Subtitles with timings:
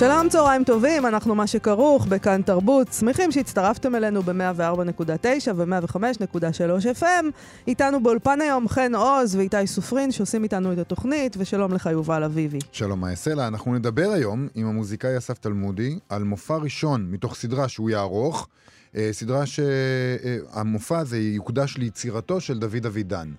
[0.00, 2.92] שלום, צהריים טובים, אנחנו מה שכרוך בכאן תרבות.
[2.92, 7.24] שמחים שהצטרפתם אלינו ב-104.9 ו-105.3 FM.
[7.66, 12.58] איתנו באולפן היום חן עוז ואיתי סופרין שעושים איתנו את התוכנית, ושלום לך יובל אביבי.
[12.72, 13.46] שלום, מה יעשה לה?
[13.46, 18.48] אנחנו נדבר היום עם המוזיקאי אסף תלמודי על מופע ראשון מתוך סדרה שהוא יערוך.
[18.96, 23.32] אה, סדרה שהמופע הזה יוקדש ליצירתו של דוד אבידן.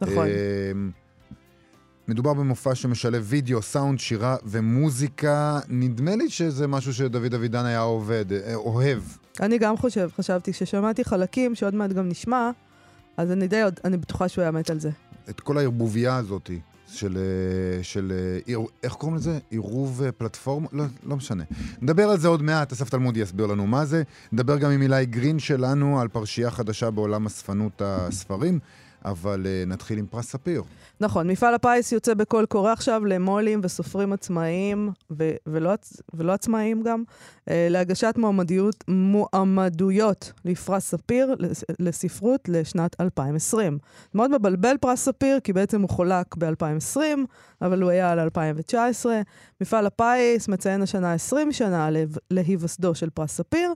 [0.00, 0.26] נכון.
[2.10, 5.60] מדובר במופע שמשלב וידאו, סאונד, שירה ומוזיקה.
[5.68, 9.02] נדמה לי שזה משהו שדוד אבידן היה עובד, אה, אוהב.
[9.40, 12.50] אני גם חושב, חשבתי, כששמעתי חלקים שעוד מעט גם נשמע,
[13.16, 14.90] אז אני די, אני בטוחה שהוא היה מת על זה.
[15.30, 16.50] את כל הערבוביה הזאת
[16.86, 18.12] של, אה, של
[18.48, 19.38] אה, איך קוראים לזה?
[19.50, 20.68] עירוב פלטפורמה?
[20.72, 21.44] לא, לא משנה.
[21.82, 24.02] נדבר על זה עוד מעט, אסף תלמודי יסביר לנו מה זה.
[24.32, 28.58] נדבר גם עם אילי גרין שלנו על פרשייה חדשה בעולם אספנות הספרים.
[29.04, 30.62] אבל uh, נתחיל עם פרס ספיר.
[31.00, 35.72] נכון, מפעל הפיס יוצא בקול קורא עכשיו למו"לים וסופרים עצמאיים, ו- ולא,
[36.14, 41.34] ולא עצמאיים גם, uh, להגשת מועמדיות, מועמדויות לפרס ספיר
[41.78, 43.78] לספרות לשנת 2020.
[44.14, 47.00] מאוד מבלבל פרס ספיר, כי בעצם הוא חולק ב-2020,
[47.62, 49.20] אבל הוא היה על 2019.
[49.60, 51.88] מפעל הפיס מציין השנה 20 שנה
[52.30, 53.74] להיווסדו של פרס ספיר.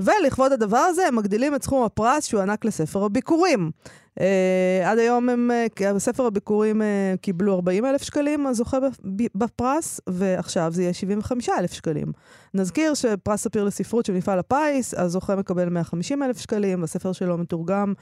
[0.00, 3.70] ולכבוד הדבר הזה הם מגדילים את סכום הפרס שהוענק לספר הביקורים.
[4.18, 4.22] Uh,
[4.84, 5.50] עד היום הם,
[5.94, 6.84] בספר הביקורים uh,
[7.20, 8.78] קיבלו 40 אלף שקלים, הזוכה
[9.34, 12.12] בפרס, ועכשיו זה יהיה 75 אלף שקלים.
[12.54, 17.92] נזכיר שפרס ספיר לספרות של מפעל הפיס, הזוכה מקבל 150 אלף שקלים, הספר שלו מתורגם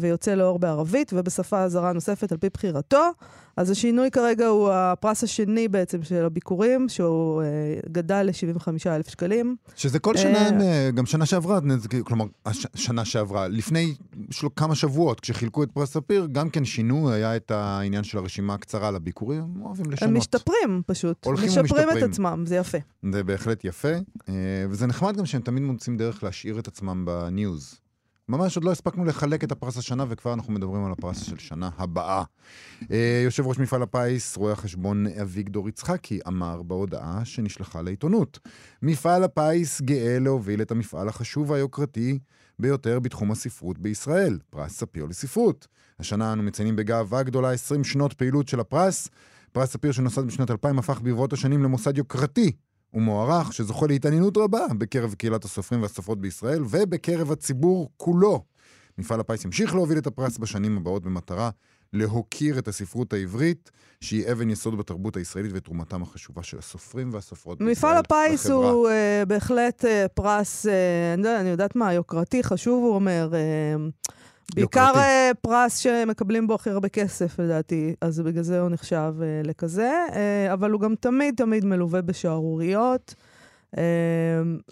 [0.00, 3.10] ויוצא לאור בערבית ובשפה זרה נוספת על פי בחירתו.
[3.56, 9.56] אז השינוי כרגע הוא הפרס השני בעצם של הביקורים, שהוא uh, גדל ל-75 אלף שקלים.
[9.76, 11.58] שזה כל שנה, uh, גם שנה שעברה,
[12.04, 13.94] כלומר, הש, שנה שעברה, לפני
[14.30, 18.54] של, כמה שבועות, כשחילקו את פרס ספיר, גם כן שינו, היה את העניין של הרשימה
[18.54, 20.10] הקצרה לביכורים, הם אוהבים לשנות.
[20.10, 21.24] הם משתפרים פשוט.
[21.24, 21.88] הולכים ומשתפרים.
[21.88, 22.78] משפרים את עצמם, זה יפה.
[23.12, 23.92] זה בהחלט יפה,
[24.28, 24.34] אה,
[24.70, 27.80] וזה נחמד גם שהם תמיד מוצאים דרך להשאיר את עצמם ב news.
[28.28, 31.70] ממש עוד לא הספקנו לחלק את הפרס השנה, וכבר אנחנו מדברים על הפרס של שנה
[31.78, 32.22] הבאה.
[32.90, 38.38] אה, יושב ראש מפעל הפיס, רואה החשבון אביגדור יצחקי, אמר בהודעה שנשלחה לעיתונות.
[38.82, 42.18] מפעל הפיס גאה להוביל את המפעל החשוב והיוקרתי
[42.58, 45.66] ביותר בתחום הספרות בישראל, פרס ספיר לספרות.
[45.98, 49.08] השנה אנו מציינים בגאווה גדולה 20 שנות פעילות של הפרס.
[49.52, 52.52] פרס ספיר שנוסד בשנת 2000 הפך ברבות השנים למוסד יוקרתי
[52.94, 58.44] ומוערך, שזוכה להתעניינות רבה בקרב קהילת הסופרים והסופרות בישראל ובקרב הציבור כולו.
[58.98, 61.50] מפעל הפיס ימשיך להוביל את הפרס בשנים הבאות במטרה
[61.94, 67.72] להוקיר את הספרות העברית, שהיא אבן יסוד בתרבות הישראלית ותרומתם החשובה של הסופרים והסופרות בישראל.
[67.72, 68.70] מפעל הפיס בחברה.
[68.70, 70.68] הוא uh, בהחלט uh, פרס, uh,
[71.14, 73.28] אני, יודע, אני יודעת מה, יוקרתי, חשוב, הוא אומר.
[73.32, 74.08] Uh,
[74.54, 79.46] בעיקר uh, פרס שמקבלים בו הכי הרבה כסף, לדעתי, אז בגלל זה הוא נחשב uh,
[79.46, 83.14] לכזה, uh, אבל הוא גם תמיד תמיד מלווה בשערוריות.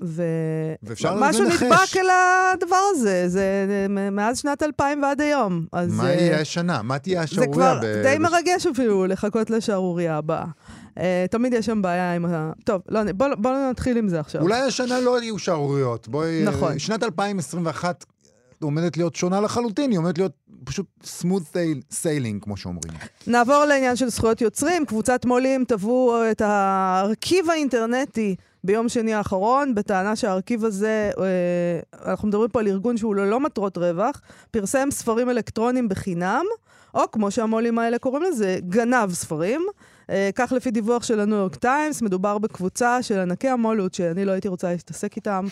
[0.02, 2.06] ומשהו נדבק אל
[2.54, 3.66] הדבר הזה, זה
[4.12, 5.66] מאז שנת 2000 ועד היום.
[5.72, 6.82] מה יהיה השנה?
[6.82, 7.74] מה תהיה השערורייה?
[7.74, 10.44] זה כבר די מרגש אפילו לחכות לשערורייה הבאה.
[10.98, 12.52] Uh, תמיד יש שם בעיה עם ה...
[12.64, 14.42] טוב, לא, בואו בוא נתחיל עם זה עכשיו.
[14.42, 16.08] אולי השנה לא יהיו שערוריות.
[16.08, 16.44] בואי...
[16.44, 16.78] נכון.
[16.78, 18.04] שנת 2021
[18.62, 20.32] עומדת להיות שונה לחלוטין, היא עומדת להיות
[20.64, 21.56] פשוט smooth
[21.90, 22.92] sailing, כמו שאומרים.
[23.26, 24.86] נעבור לעניין של זכויות יוצרים.
[24.86, 32.50] קבוצת מו"לים תבעו את הארכיב האינטרנטי ביום שני האחרון, בטענה שהארכיב הזה, אה, אנחנו מדברים
[32.50, 36.44] פה על ארגון שהוא ללא מטרות רווח, פרסם ספרים אלקטרונים בחינם,
[36.94, 39.62] או כמו שהמו"לים האלה קוראים לזה, גנב ספרים.
[40.10, 44.32] אה, כך לפי דיווח של הניו יורק טיימס, מדובר בקבוצה של ענקי המו"לות שאני לא
[44.32, 45.46] הייתי רוצה להתעסק איתם.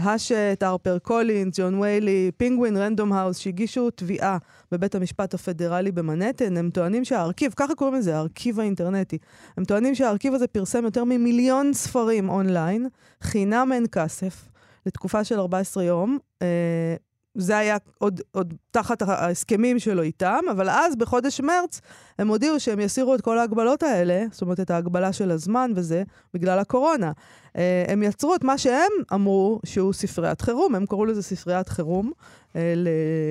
[0.00, 4.38] השט, הרפר קולינס, ג'ון ויילי, פינגווין, רנדום האוס, שהגישו תביעה
[4.72, 9.18] בבית המשפט הפדרלי במנהטן, הם טוענים שהארכיב, ככה קוראים לזה, הארכיב האינטרנטי,
[9.56, 12.88] הם טוענים שהארכיב הזה פרסם יותר ממיליון ספרים אונליין,
[13.22, 14.48] חינם אין כסף,
[14.86, 16.18] לתקופה של 14 יום.
[16.42, 16.96] אה,
[17.34, 21.80] זה היה עוד, עוד תחת ההסכמים שלו איתם, אבל אז בחודש מרץ
[22.18, 26.02] הם הודיעו שהם יסירו את כל ההגבלות האלה, זאת אומרת את ההגבלה של הזמן וזה,
[26.34, 27.12] בגלל הקורונה.
[27.56, 32.12] אה, הם יצרו את מה שהם אמרו שהוא ספריית חירום, הם קראו לזה ספריית חירום
[32.56, 32.88] אה, ל-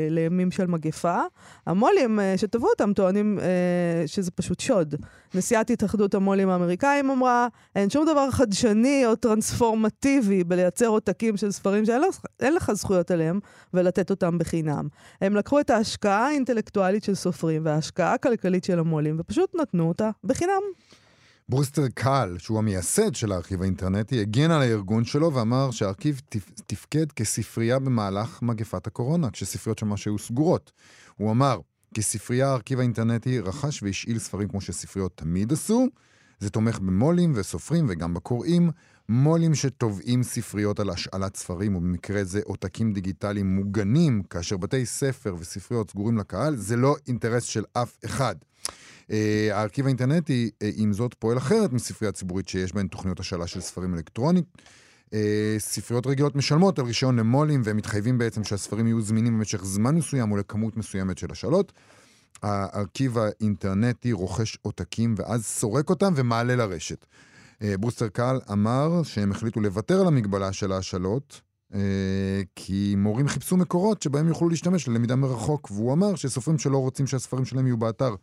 [0.09, 1.17] לימים של מגפה.
[1.67, 3.39] המו"לים אה, שטבעו אותם טוענים
[4.05, 4.95] שזה פשוט שוד.
[5.35, 11.85] נשיאת התאחדות המו"לים האמריקאים אמרה, אין שום דבר חדשני או טרנספורמטיבי בלייצר עותקים של ספרים
[11.85, 13.39] שאין לך, אין לך זכויות עליהם
[13.73, 14.87] ולתת אותם בחינם.
[15.21, 20.61] הם לקחו את ההשקעה האינטלקטואלית של סופרים וההשקעה הכלכלית של המו"לים ופשוט נתנו אותה בחינם.
[21.51, 26.49] ברוסטר קל, שהוא המייסד של הארכיב האינטרנטי, הגן על הארגון שלו ואמר שהארכיב תפ...
[26.67, 30.71] תפקד כספרייה במהלך מגפת הקורונה, כשספריות שם שהיו סגורות.
[31.17, 31.59] הוא אמר,
[31.93, 35.87] כספרייה הארכיב האינטרנטי רכש והשאיל ספרים כמו שספריות תמיד עשו.
[36.39, 38.69] זה תומך במו"לים וסופרים וגם בקוראים.
[39.09, 45.89] מו"לים שתובעים ספריות על השאלת ספרים, ובמקרה זה עותקים דיגיטליים מוגנים, כאשר בתי ספר וספריות
[45.89, 48.35] סגורים לקהל, זה לא אינטרס של אף אחד.
[49.11, 53.61] אה, הארכיב האינטרנטי, אה, עם זאת, פועל אחרת מספרייה ציבורית שיש בהן תוכניות השאלה של
[53.61, 54.45] ספרים אלקטרונית.
[55.13, 59.95] אה, ספריות רגילות משלמות על רישיון למו"לים, והם מתחייבים בעצם שהספרים יהיו זמינים במשך זמן
[59.95, 61.71] מסוים או לכמות מסוימת של השאלות.
[62.43, 67.05] הארכיב האינטרנטי רוכש עותקים ואז סורק אותם ומעלה לרשת.
[67.79, 71.41] ברוסטר קל אמר שהם החליטו לוותר על המגבלה של ההשאלות,
[72.55, 77.45] כי מורים חיפשו מקורות שבהם יוכלו להשתמש ללמידה מרחוק, והוא אמר שסופרים שלא רוצים שהספרים
[77.45, 78.15] שלהם יהיו באתר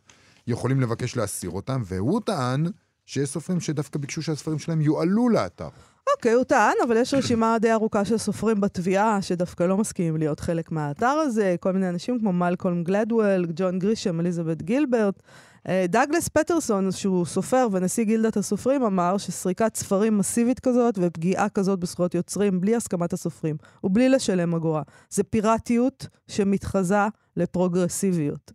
[0.49, 2.65] יכולים לבקש להסיר אותם, והוא טען
[3.05, 5.69] שיש סופרים שדווקא ביקשו שהספרים שלהם יועלו לאתר.
[6.15, 10.39] אוקיי, הוא טען, אבל יש רשימה די ארוכה של סופרים בתביעה שדווקא לא מסכימים להיות
[10.39, 15.21] חלק מהאתר הזה, כל מיני אנשים כמו מלקולם גלדוול, ג'ון גרישם, אליזבת גילברט.
[15.67, 21.79] אה, דאגלס פטרסון, שהוא סופר ונשיא גילדת הסופרים, אמר שסריקת ספרים מסיבית כזאת ופגיעה כזאת
[21.79, 24.81] בזכויות יוצרים בלי הסכמת הסופרים ובלי לשלם אגורה.
[25.09, 27.07] זה פיראטיות שמתחזה
[27.37, 28.51] לפרוגרסיביות.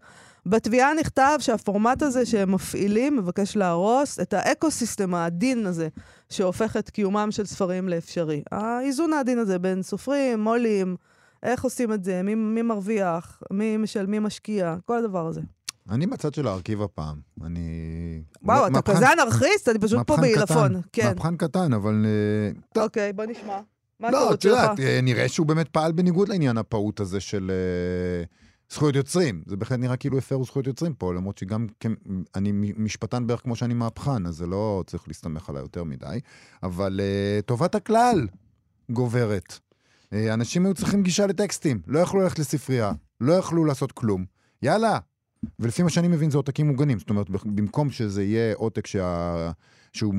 [0.46, 5.88] בתביעה נכתב שהפורמט הזה שהם מפעילים מבקש להרוס את ה ecosystem העדין הזה
[6.30, 8.42] שהופך את קיומם של ספרים לאפשרי.
[8.52, 10.96] האיזון העדין הזה בין סופרים, מו"לים,
[11.42, 15.40] איך עושים את זה, מי, מי מרוויח, מי משל, מי משקיע, כל הדבר הזה.
[15.90, 17.16] אני בצד של הארכיב הפעם.
[17.44, 17.60] אני...
[18.42, 19.68] וואו, אתה כזה אנרכיסט?
[19.68, 20.80] אני פשוט פה בעילפון.
[20.92, 21.06] כן.
[21.08, 22.06] מהפכן קטן, אבל...
[22.76, 23.60] אה, אוקיי, בוא נשמע.
[24.00, 24.44] מה לא, את?
[24.44, 28.24] יודעת, אה, נראה שהוא באמת פעל בניגוד לעניין הפעוט הזה של אה,
[28.70, 29.42] זכויות יוצרים.
[29.46, 31.86] זה בהחלט נראה כאילו הפרו זכויות יוצרים פה, למרות שגם כ-
[32.34, 36.18] אני משפטן בערך כמו שאני מהפכן, אז זה לא צריך להסתמך עליי יותר מדי.
[36.62, 38.26] אבל אה, טובת הכלל
[38.90, 39.58] גוברת.
[40.12, 44.24] אה, אנשים היו צריכים גישה לטקסטים, לא יכלו ללכת לספרייה, לא יכלו לעשות כלום.
[44.62, 44.98] יאללה.
[45.58, 46.98] ולפי מה שאני מבין זה עותקים מוגנים.
[46.98, 49.50] זאת אומרת, במקום שזה יהיה עותק שה...
[49.92, 50.14] שהוא...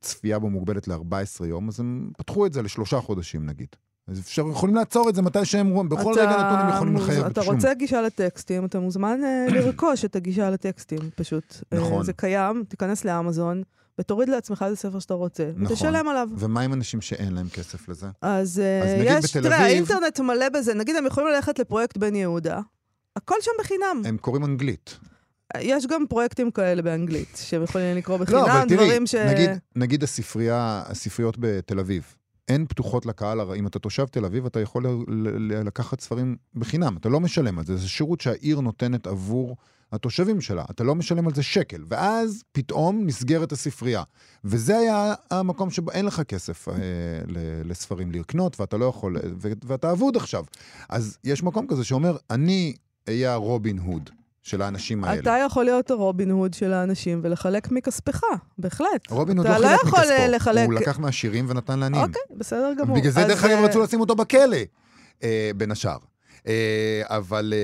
[0.00, 3.68] הצפייה בו מוגבלת ל-14 יום, אז הם פתחו את זה לשלושה חודשים נגיד.
[4.08, 6.96] אז אפשר, יכולים לעצור את זה מתי שהם רואים, בכל אתה רגע נתון הם יכולים
[6.96, 7.54] לחייב אתה בתשלום.
[7.54, 11.56] רוצה גישה לטקסטים, אתה מוזמן אה, לרכוש את הגישה לטקסטים, פשוט.
[11.72, 12.04] אה, נכון.
[12.04, 13.62] זה קיים, תיכנס לאמזון,
[14.00, 15.72] ותוריד לעצמך איזה ספר שאתה רוצה, נכון.
[15.72, 16.28] ותשלם עליו.
[16.36, 18.06] ומה עם אנשים שאין להם כסף לזה?
[18.22, 20.74] אז אה, אז נגיד יש, בתל תראה, אביב- האינטרנט מלא בזה.
[20.74, 22.60] נגיד, הם יכולים ללכת לפרויקט בן יהודה,
[23.16, 24.02] הכל שם בחינם.
[24.04, 24.98] הם קוראים אנגלית.
[25.58, 29.14] יש גם פרויקטים כאלה באנגלית, שהם יכולים לקרוא לא, בחינם, אבל תראי, דברים ש...
[29.14, 32.14] נגיד, נגיד הספרייה, הספריות בתל אביב.
[32.48, 34.86] הן פתוחות לקהל, אם אתה תושב תל אביב, אתה יכול
[35.64, 39.56] לקחת ספרים בחינם, אתה לא משלם על זה, זה שירות שהעיר נותנת עבור
[39.92, 44.02] התושבים שלה, אתה לא משלם על זה שקל, ואז פתאום נסגרת הספרייה.
[44.44, 46.74] וזה היה המקום שבו אין לך כסף אה,
[47.64, 50.44] לספרים לקנות, ואתה לא יכול, ו- ואתה אבוד עכשיו.
[50.88, 52.74] אז יש מקום כזה שאומר, אני
[53.08, 54.10] אהיה הרובין הוד
[54.48, 55.20] של האנשים האלה.
[55.20, 58.20] אתה יכול להיות הרובין הוד של האנשים ולחלק מכספך,
[58.58, 59.10] בהחלט.
[59.10, 62.04] רובין הוד לא לא חילק יכול, מכספו, אה, לחלק- הוא לקח מהשירים ונתן לעניים.
[62.04, 62.96] אוקיי, בסדר גמור.
[62.96, 64.56] בגלל זה, דרך אגב, אה, רצו לשים אותו בכלא,
[65.22, 65.96] אה, בין השאר.
[66.46, 67.54] אה, אבל...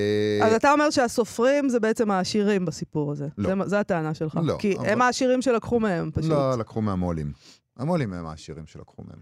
[0.41, 3.27] אה, אז אתה אומר שהסופרים זה בעצם העשירים בסיפור הזה.
[3.37, 3.49] לא.
[3.49, 4.39] זה, זה הטענה שלך.
[4.43, 6.29] לא, כי אבל- הם העשירים שלקחו מהם, פשוט.
[6.31, 7.31] לא, לקחו מהמו"לים.
[7.77, 9.19] המו"לים הם העשירים שלקחו מהם.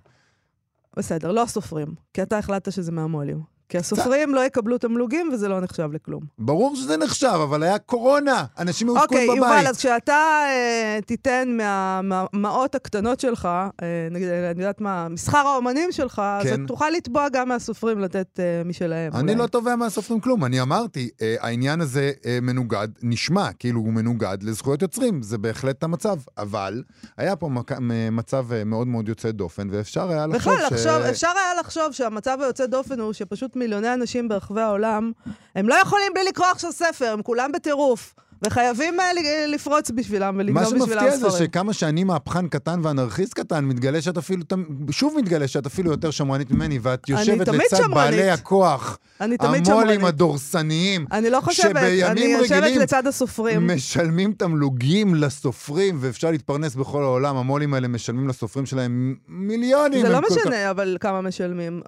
[0.97, 1.87] בסדר, לא הסופרים.
[2.13, 3.52] כי אתה החלטת שזה מהמו"לים.
[3.69, 6.21] כי הסופרים לא יקבלו תמלוגים וזה לא נחשב לכלום.
[6.39, 8.43] ברור שזה נחשב, אבל היה קורונה.
[8.59, 9.67] אנשים היו אוקיי, תקועים יובל, בבית.
[9.67, 10.13] אז כשאתה
[10.47, 13.69] אה, תיתן מה- מהמעות הקטנות שלך, אה,
[14.11, 16.65] נגיד, אני יודעת מה, משכר האומנים שלך, אז כן.
[16.65, 19.13] תוכל לתבוע גם מהסופרים לתת אה, משלהם.
[19.13, 19.35] אני אולי.
[19.41, 24.37] לא תובע מהסופרים כלום, אני אמרתי, אה, העניין הזה אה, מנוגד, נשמע כאילו הוא מנוגד
[24.41, 26.83] לזכויות יוצרים, זה בהחלט המצב, אבל
[27.17, 27.71] היה פה מק-
[28.11, 30.71] מצב אה, מאוד מאוד יוצא דופן, ואפשר היה לחשוב בכלל, ש...
[30.71, 35.11] לחשוב, אפשר היה לחשוב שהמצב היוצא דופן הוא שפשוט מיליוני אנשים ברחבי העולם,
[35.55, 38.15] הם לא יכולים בלי לקרוא עכשיו ספר, הם כולם בטירוף.
[38.45, 39.05] וחייבים אה,
[39.47, 41.43] לפרוץ בשבילם מה ולגנוב בשבילם שמפתיע זה ספרים.
[41.47, 44.43] שכמה שאני מהפכן קטן ואנרכיסט קטן, מתגלה שאת אפילו,
[44.91, 47.93] שוב מתגלה שאת אפילו יותר שמרנית ממני, ואת יושבת לצד שמרנית.
[47.95, 50.05] בעלי הכוח, אני תמיד המו"לים.
[50.05, 53.67] הדורסניים, אני לא חושבת, אני יושבת לצד הסופרים.
[53.67, 57.37] משלמים תמלוגים לסופרים, ואפשר להתפרנס בכל העולם.
[57.37, 60.01] המו"לים האלה משלמים לסופרים שלהם מיליונים.
[60.01, 61.81] זה לא כל כך- משנה, אבל כמה משלמים.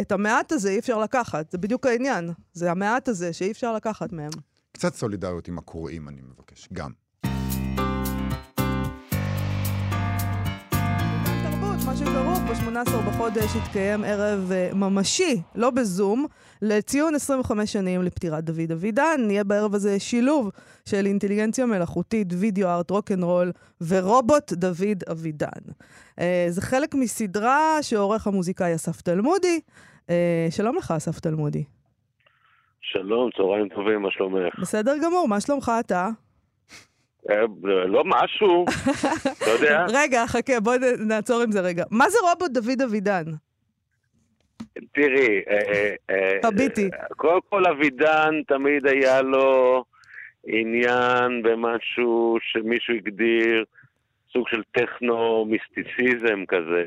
[0.00, 2.30] את המעט הזה אי אפשר לקחת, זה בדיוק העניין.
[2.52, 4.30] זה המעט הזה שאי אפשר לקחת מהם.
[4.80, 6.90] קצת סולידריות עם הקוראים, אני מבקש, גם.
[11.86, 16.26] מה שכרוך, ב-18 בחודש יתקיים ערב אה, ממשי, לא בזום,
[16.62, 19.20] לציון 25 שנים לפטירת דוד אבידן.
[19.30, 20.50] יהיה בערב הזה שילוב
[20.84, 25.62] של אינטליגנציה מלאכותית, וידאו ארט, רוקנרול ורובוט דוד אבידן.
[26.18, 29.60] אה, זה חלק מסדרה שעורך המוזיקאי אסף תלמודי.
[30.10, 31.64] אה, שלום לך, אסף תלמודי.
[32.92, 34.58] שלום, צהריים טובים, מה שלומך?
[34.60, 36.08] בסדר גמור, מה שלומך אתה?
[37.30, 37.36] אה,
[37.86, 38.64] לא משהו,
[39.42, 41.84] אתה יודע, רגע, חכה, בוא נ- נעצור עם זה רגע.
[41.90, 43.24] מה זה רובוט דוד אבידן?
[44.92, 46.84] תראי, אה, אה, הביטי.
[46.92, 49.84] אה, קודם כל אבידן תמיד היה לו
[50.46, 53.64] עניין במשהו שמישהו הגדיר
[54.32, 56.84] סוג של טכנו-מיסטיציזם כזה.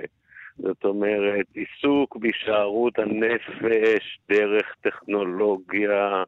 [0.58, 6.24] זאת אומרת, עיסוק בהישארות הנפש דרך טכנולוגיה,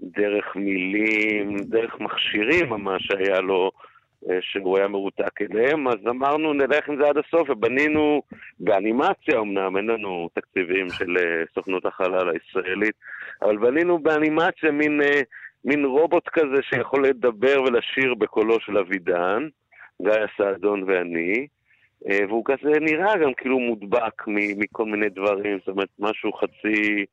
[0.00, 3.70] דרך מילים, דרך מכשירים ממש שהיה לו,
[4.28, 8.22] אה, שהוא היה מרותק אליהם, אז אמרנו נלך עם זה עד הסוף, ובנינו
[8.60, 12.94] באנימציה אמנם, אין לנו תקציבים של אה, סוכנות החלל הישראלית,
[13.42, 15.20] אבל בנינו באנימציה מין, אה,
[15.64, 19.48] מין רובוט כזה שיכול לדבר ולשיר בקולו של אבידן,
[20.02, 21.46] גיא סעדון ואני.
[22.08, 27.04] אה, והוא כזה נראה גם כאילו מודבק מכל מיני דברים, זאת אומרת, משהו חצי,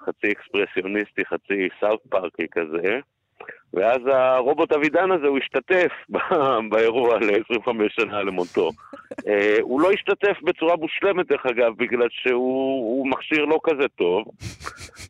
[0.00, 3.00] חצי אקספרסיוניסטי, חצי סאוט פארקי כזה.
[3.74, 5.92] ואז הרובוט אבידן הזה, הוא השתתף
[6.70, 8.70] באירוע ל-25 שנה למותו.
[9.28, 14.24] אה, הוא לא השתתף בצורה מושלמת, דרך אגב, בגלל שהוא הוא מכשיר לא כזה טוב,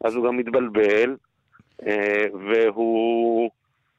[0.05, 1.17] אז הוא גם מתבלבל,
[1.87, 3.51] אה, והוא...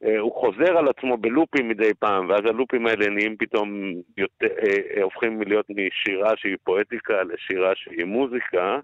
[0.05, 4.97] אה, הוא חוזר על עצמו בלופים מדי פעם, ואז הלופים האלה נהיים פתאום יותר, אה,
[4.97, 8.79] אה, הופכים להיות משירה שהיא פואטיקה לשירה שהיא מוזיקה.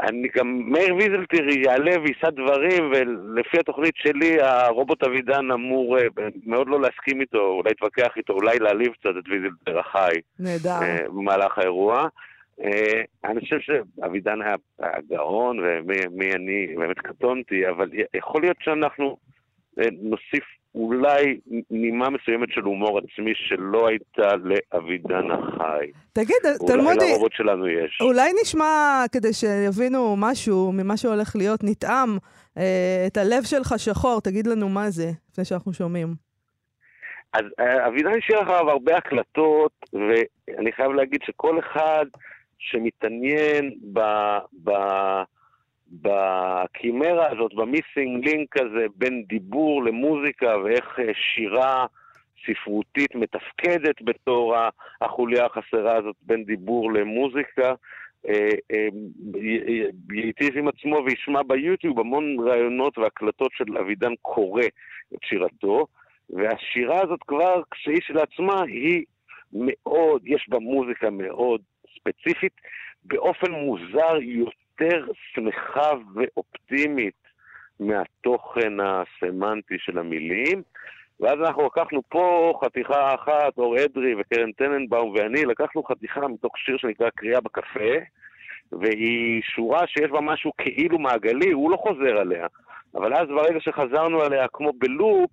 [0.00, 5.98] אני גם, מאיר ויזלטיר יעלה ויישא דברים, ולפי התוכנית שלי, הרובוט אבידן אמור
[6.46, 10.14] מאוד לא להסכים איתו, אולי להתווכח איתו, אולי להעליב קצת את ויזלטיר החי.
[10.38, 10.78] נהדר.
[11.08, 12.08] במהלך האירוע.
[12.60, 18.56] אה, אני חושב שאבידן היה היה גאון, ומי מי אני, באמת קטונתי, אבל יכול להיות
[18.60, 19.16] שאנחנו
[19.78, 20.44] אה, נוסיף
[20.74, 25.90] אולי נימה מסוימת של הומור עצמי שלא הייתה לאבידן החי.
[26.12, 27.98] תגיד, אולי תלמודי, לרובוט שלנו יש.
[28.00, 32.18] אולי נשמע, כדי שיבינו משהו ממה שהולך להיות, נטעם
[32.58, 36.08] אה, את הלב שלך שחור, תגיד לנו מה זה, לפני שאנחנו שומעים.
[37.32, 42.06] אז אה, אבידן השאיר אחריו הרבה הקלטות, ואני חייב להגיד שכל אחד
[42.58, 43.70] שמתעניין
[45.92, 51.86] בקימרה הזאת, במיסינג לינק הזה בין דיבור למוזיקה ואיך אה, שירה
[52.46, 54.54] ספרותית מתפקדת בתור
[55.00, 57.74] החוליה החסרה הזאת בין דיבור למוזיקה,
[58.28, 58.88] אה, אה,
[60.12, 64.62] ייטיב עם עצמו וישמע ביוטיוב המון ראיונות והקלטות של אבידן קורא
[65.14, 65.86] את שירתו,
[66.30, 69.04] והשירה הזאת כבר, כשהיא שלעצמה, היא
[69.52, 71.60] מאוד, יש בה מוזיקה מאוד
[71.98, 72.52] ספציפית,
[73.04, 77.24] באופן מוזר יותר שמחה ואופטימית
[77.80, 80.62] מהתוכן הסמנטי של המילים.
[81.20, 86.76] ואז אנחנו לקחנו פה חתיכה אחת, אור אדרי וקרן טננבאום ואני, לקחנו חתיכה מתוך שיר
[86.76, 87.94] שנקרא קריאה בקפה,
[88.72, 92.46] והיא שורה שיש בה משהו כאילו מעגלי, הוא לא חוזר עליה.
[92.94, 95.30] אבל אז ברגע שחזרנו עליה כמו בלופ,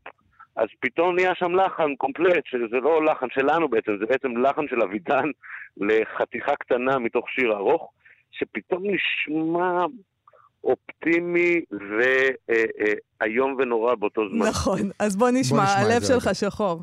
[0.55, 4.81] אז פתאום נהיה שם לחן קומפלט, שזה לא לחן שלנו בעצם, זה בעצם לחן של
[4.81, 5.29] אבידן
[5.77, 7.91] לחתיכה קטנה מתוך שיר ארוך,
[8.31, 9.85] שפתאום נשמע
[10.63, 11.61] אופטימי
[13.21, 14.47] ואיום ונורא באותו זמן.
[14.47, 16.33] נכון, אז בוא נשמע, נשמע את הלב זה שלך רגע.
[16.33, 16.81] שחור.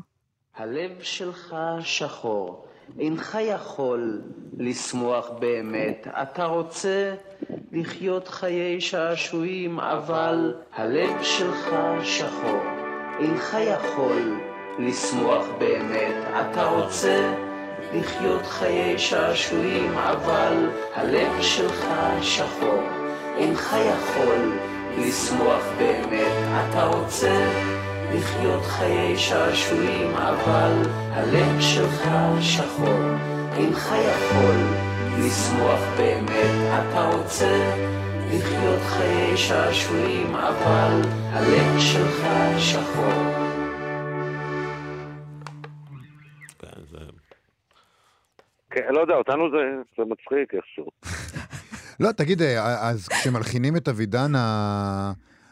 [0.55, 2.67] הלב שלך שחור,
[2.99, 4.21] אינך יכול
[4.57, 6.07] לשמוח באמת.
[6.07, 7.15] אתה רוצה
[7.71, 12.63] לחיות חיי שעשועים, אבל הלב שלך שחור,
[13.19, 14.39] אינך יכול
[14.79, 16.15] לשמוח באמת.
[16.41, 17.33] אתה רוצה
[17.93, 21.85] לחיות חיי שעשועים, אבל הלב שלך
[22.21, 22.83] שחור,
[23.37, 24.57] אינך יכול
[24.97, 26.31] לשמוח באמת.
[26.69, 27.45] אתה רוצה
[28.13, 30.71] לחיות חיי שעשועים, אבל
[31.11, 32.09] הלב שלך
[32.41, 32.99] שחור.
[33.57, 34.55] אינך יכול
[35.19, 36.51] לשמוח באמת.
[36.69, 37.57] אתה רוצה
[38.29, 42.27] לחיות חיי שעשועים, אבל הלב שלך
[42.59, 43.23] שחור.
[46.59, 46.97] כן, זה...
[48.69, 49.57] כן, לא יודע, אותנו זה,
[49.97, 50.87] זה מצחיק איכשהו.
[52.03, 54.31] לא, תגיד, אה, אז כשמלחינים את אבידן,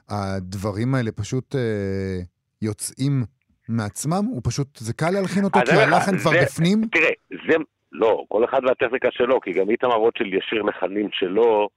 [0.09, 2.19] הדברים האלה פשוט אה,
[2.61, 3.23] יוצאים
[3.69, 4.25] מעצמם?
[4.31, 6.81] הוא פשוט, זה קל להלחין אותו כי הלחן כבר זה- בפנים?
[6.91, 7.09] תראה,
[7.49, 7.55] זה,
[7.91, 11.69] לא, כל אחד והטכניקה שלו, כי גם איתמר רוטשילד ישיר לחנים שלו,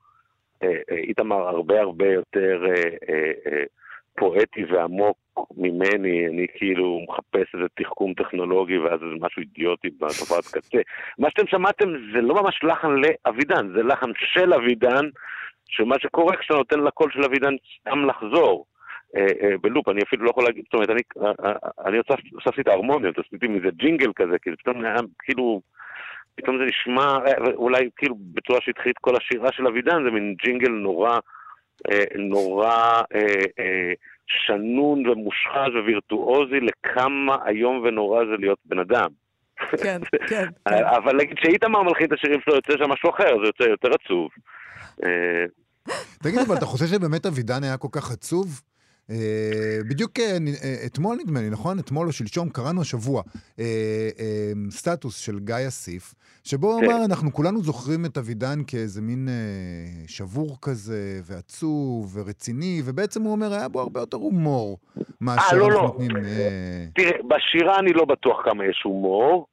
[0.91, 3.63] איתמר הרבה הרבה יותר אה, אה, אה,
[4.19, 5.17] פואטי ועמוק
[5.57, 10.79] ממני, אני כאילו מחפש איזה תחכום טכנולוגי ואז איזה משהו אידיוטי בתופעת קצה.
[11.19, 15.09] מה שאתם שמעתם זה לא ממש לחן לאבידן, זה לחן של אבידן,
[15.69, 18.67] שמה שקורה כשאתה נותן לקול של אבידן סתם לחזור.
[19.17, 21.53] אה, אה, בלופ, אני אפילו לא יכול להגיד, זאת אומרת, אני, אה,
[21.87, 25.61] אה, הוספתי את ההרמוניות, עשיתי מזה ג'ינגל כזה, כי זה פתאום היה כאילו,
[26.35, 27.19] פתאום זה נשמע,
[27.55, 31.19] אולי כאילו בצורה שהתחיל כל השירה של אבידן, זה מין ג'ינגל נורא,
[31.91, 33.93] אה, נורא אה, אה,
[34.27, 39.09] שנון ומושחז ווירטואוזי לכמה איום ונורא זה להיות בן אדם.
[39.83, 40.85] כן, כן, כן.
[40.85, 44.29] אבל להגיד שאיתמר מלחין את השירים שלו, יוצא שם משהו אחר, זה יוצא יותר עצוב.
[46.23, 48.61] תגיד, אבל אתה חושב שבאמת אבידן היה כל כך עצוב?
[49.11, 51.79] אה, בדיוק אה, אה, אתמול נדמה לי, נכון?
[51.79, 53.23] אתמול או שלשום קראנו השבוע
[54.71, 56.15] סטטוס של גיא אסיף,
[56.45, 56.91] שבו הוא כן.
[56.91, 59.29] אמר, אנחנו כולנו זוכרים את אבידן כאיזה מין
[60.07, 64.79] שבור כזה, ועצוב, ורציני, ובעצם הוא אומר, היה בו הרבה יותר הומור
[65.21, 65.83] מאשר לא, אנחנו לא.
[65.83, 66.17] נותנים...
[66.17, 69.47] אה, תראה, בשירה אני לא בטוח כמה יש הומור,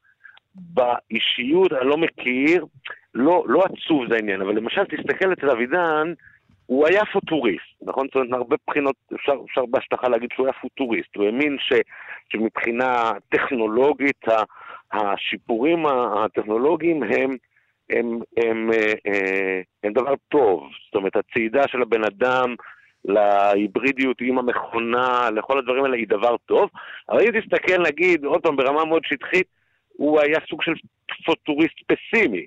[0.56, 2.66] באישיות אני לא מכיר,
[3.14, 6.14] לא, לא עצוב זה העניין, אבל למשל תסתכל אצל אבידן,
[6.68, 8.08] הוא היה פוטוריסט, נכון?
[8.08, 11.74] זאת אומרת, מהרבה בחינות אפשר, אפשר בהשטחה להגיד שהוא היה פוטוריסט, הוא האמין ש,
[12.30, 14.26] שמבחינה טכנולוגית,
[14.92, 17.38] השיפורים הטכנולוגיים הם,
[17.90, 22.56] הם, הם, אה, אה, הם דבר טוב, זאת אומרת, הצעידה של הבן אדם
[23.06, 26.70] להיברידיות עם המכונה, לכל הדברים האלה היא דבר טוב,
[27.10, 29.48] אבל אם תסתכל, נגיד, עוד פעם, ברמה מאוד שטחית,
[29.94, 30.74] הוא היה סוג של
[31.26, 32.46] פוטוריסט פסימי.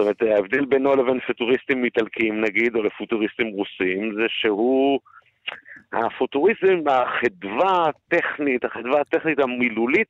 [0.00, 5.00] אומרת, ההבדל בינו לבין פוטוריסטים איטלקיים, נגיד, או לפוטוריסטים רוסים, זה שהוא...
[5.92, 10.08] הפוטוריזם, החדווה הטכנית, החדווה הטכנית המילולית,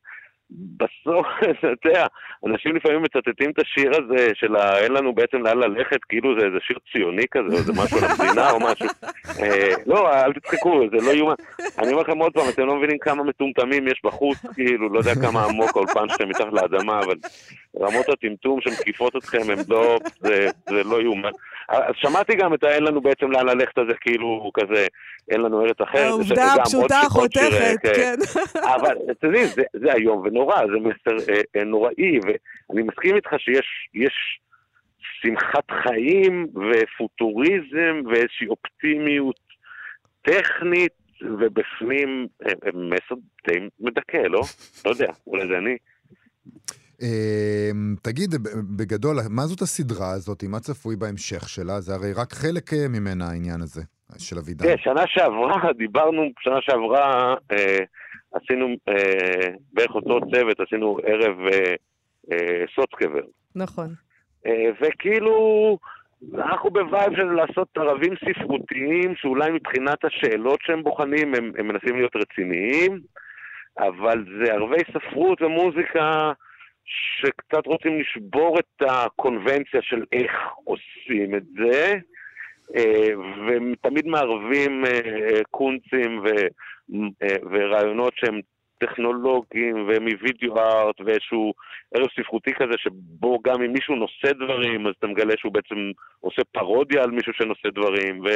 [0.50, 2.06] בסוף, אתה יודע,
[2.46, 6.46] אנשים לפעמים מצטטים את השיר הזה של ה- אין לנו בעצם לאן ללכת, כאילו זה
[6.46, 8.86] איזה שיר ציוני כזה, או איזה משהו על המדינה או משהו.
[9.42, 11.34] אה, לא, אל תצחקו, זה לא יאומן.
[11.78, 15.14] אני אומר לכם עוד פעם, אתם לא מבינים כמה מטומטמים יש בחוץ, כאילו, לא יודע
[15.14, 17.14] כמה עמוק האולפן שלכם מתחת לאדמה, אבל
[17.76, 21.30] רמות הטמטום שמקיפות אתכם הם לא, זה, זה לא יאומן.
[21.68, 24.86] אז שמעתי גם את האין לנו בעצם לאן ללכת הזה, כאילו, כזה,
[25.30, 26.06] אין לנו ארץ אחרת.
[26.06, 27.92] העובדה הפשוטה החותכת, כן.
[27.94, 28.14] כן.
[28.74, 33.30] אבל אתם יודעים, זה, זה איום ונורא, זה מסר אה, אה, נוראי, ואני מסכים איתך
[33.38, 34.40] שיש יש
[35.22, 39.40] שמחת חיים ופוטוריזם ואיזושהי אופטימיות
[40.22, 43.14] טכנית, ובפנים אה, אה, מסר
[43.46, 44.40] די מדכא, לא?
[44.84, 45.76] לא יודע, אולי זה אני.
[47.02, 47.70] אה,
[48.02, 48.30] תגיד,
[48.76, 50.44] בגדול, מה זאת הסדרה הזאת?
[50.44, 51.80] מה צפוי בהמשך שלה?
[51.80, 53.82] זה הרי רק חלק אה, ממנה העניין הזה,
[54.18, 54.64] של אבידן.
[54.64, 57.78] כן, שנה שעברה, דיברנו, שנה שעברה אה,
[58.32, 61.74] עשינו אה, בערך אותו צוות, עשינו ערב אה,
[62.32, 63.22] אה, סוצקבר.
[63.54, 63.94] נכון.
[64.46, 65.78] אה, וכאילו,
[66.34, 71.96] אנחנו ב vibe של לעשות ערבים ספרותיים, שאולי מבחינת השאלות שהם בוחנים, הם, הם מנסים
[71.96, 73.00] להיות רציניים,
[73.78, 76.32] אבל זה ערבי ספרות ומוזיקה
[76.84, 80.32] שקצת רוצים לשבור את הקונבנציה של איך
[80.64, 81.98] עושים את זה,
[82.76, 83.08] אה,
[83.46, 86.26] ותמיד מערבים אה, קונצים ו,
[87.22, 88.40] אה, ורעיונות שהם
[88.78, 91.52] טכנולוגיים ומ video art ואיזשהו
[91.94, 95.90] ערב ספרותי כזה שבו גם אם מישהו נושא דברים אז אתה מגלה שהוא בעצם
[96.20, 98.28] עושה פרודיה על מישהו שנושא דברים ו...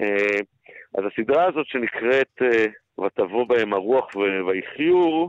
[0.00, 0.40] אה,
[0.98, 5.26] אז הסדרה הזאת שנקראת אה, ותבוא בהם הרוח ו- ויחיו,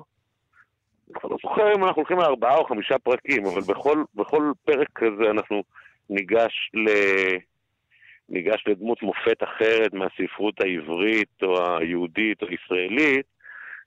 [1.08, 4.88] אני כבר לא זוכר אם אנחנו הולכים לארבעה או חמישה פרקים, אבל בכל, בכל פרק
[4.96, 5.64] כזה אנחנו
[6.10, 6.90] ניגש ל...
[8.30, 13.26] ניגש לדמות מופת אחרת מהספרות העברית או היהודית או הישראלית,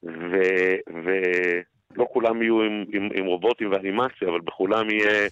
[0.02, 5.28] ו- ולא כולם יהיו עם, עם, עם רובוטים ואנימציה, אבל בכולם יהיה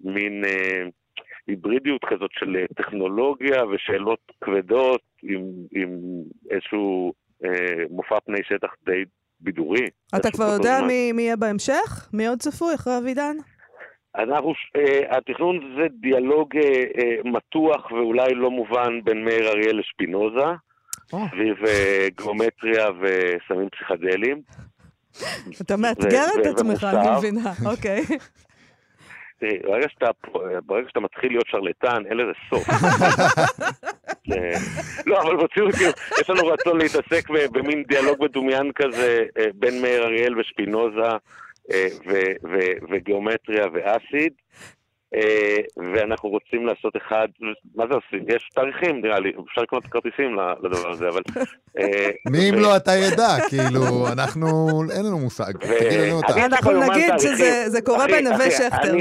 [0.00, 0.82] מין אה,
[1.46, 5.42] היברידיות כזאת של טכנולוגיה ושאלות כבדות עם,
[5.72, 5.98] עם
[6.50, 7.12] איזשהו
[7.44, 9.04] אה, מופע פני שטח די
[9.40, 9.86] בידורי.
[10.16, 10.80] אתה כבר יודע.
[10.86, 12.08] מי מי יהיה בהמשך?
[12.12, 13.36] מי עוד צפוי אחרי אבידן?
[14.16, 16.62] אנחנו, אה, התכנון זה דיאלוג אה,
[16.98, 20.46] אה, מתוח ואולי לא מובן בין מאיר אריאל לשפינוזה.
[21.10, 24.42] סביב אה, גיאומטריה וסמים פסיכדליים.
[25.62, 27.16] אתה מאתגר את עצמך, אני.
[27.16, 27.52] מבינה.
[27.66, 28.02] אוקיי.
[29.40, 29.58] תראי,
[30.66, 32.68] ברגע שאתה מתחיל להיות שרלטן, אין לזה סוף.
[35.06, 40.04] לא, אבל ברצינות, כאילו, יש לנו רצון להתעסק במין דיאלוג מדומיין כזה אה, בין מאיר
[40.04, 41.00] אריאל ושפינוזה
[41.72, 41.88] אה,
[42.90, 44.32] וגיאומטריה ואסיד.
[45.14, 45.56] אה,
[45.94, 47.28] ואנחנו רוצים לעשות אחד,
[47.74, 48.24] מה זה עושים?
[48.36, 51.20] יש תאריכים נראה לי, אפשר לקנות כרטיסים לדבר הזה, אבל...
[51.78, 54.48] אה, מי אם לא אתה ידע, כאילו, אנחנו,
[54.96, 55.52] אין לנו מושג.
[55.58, 56.20] תגיד לנו.
[56.34, 57.18] אני- אנחנו נגיד.
[57.18, 58.92] שזה זה קורה בנווה שכטר.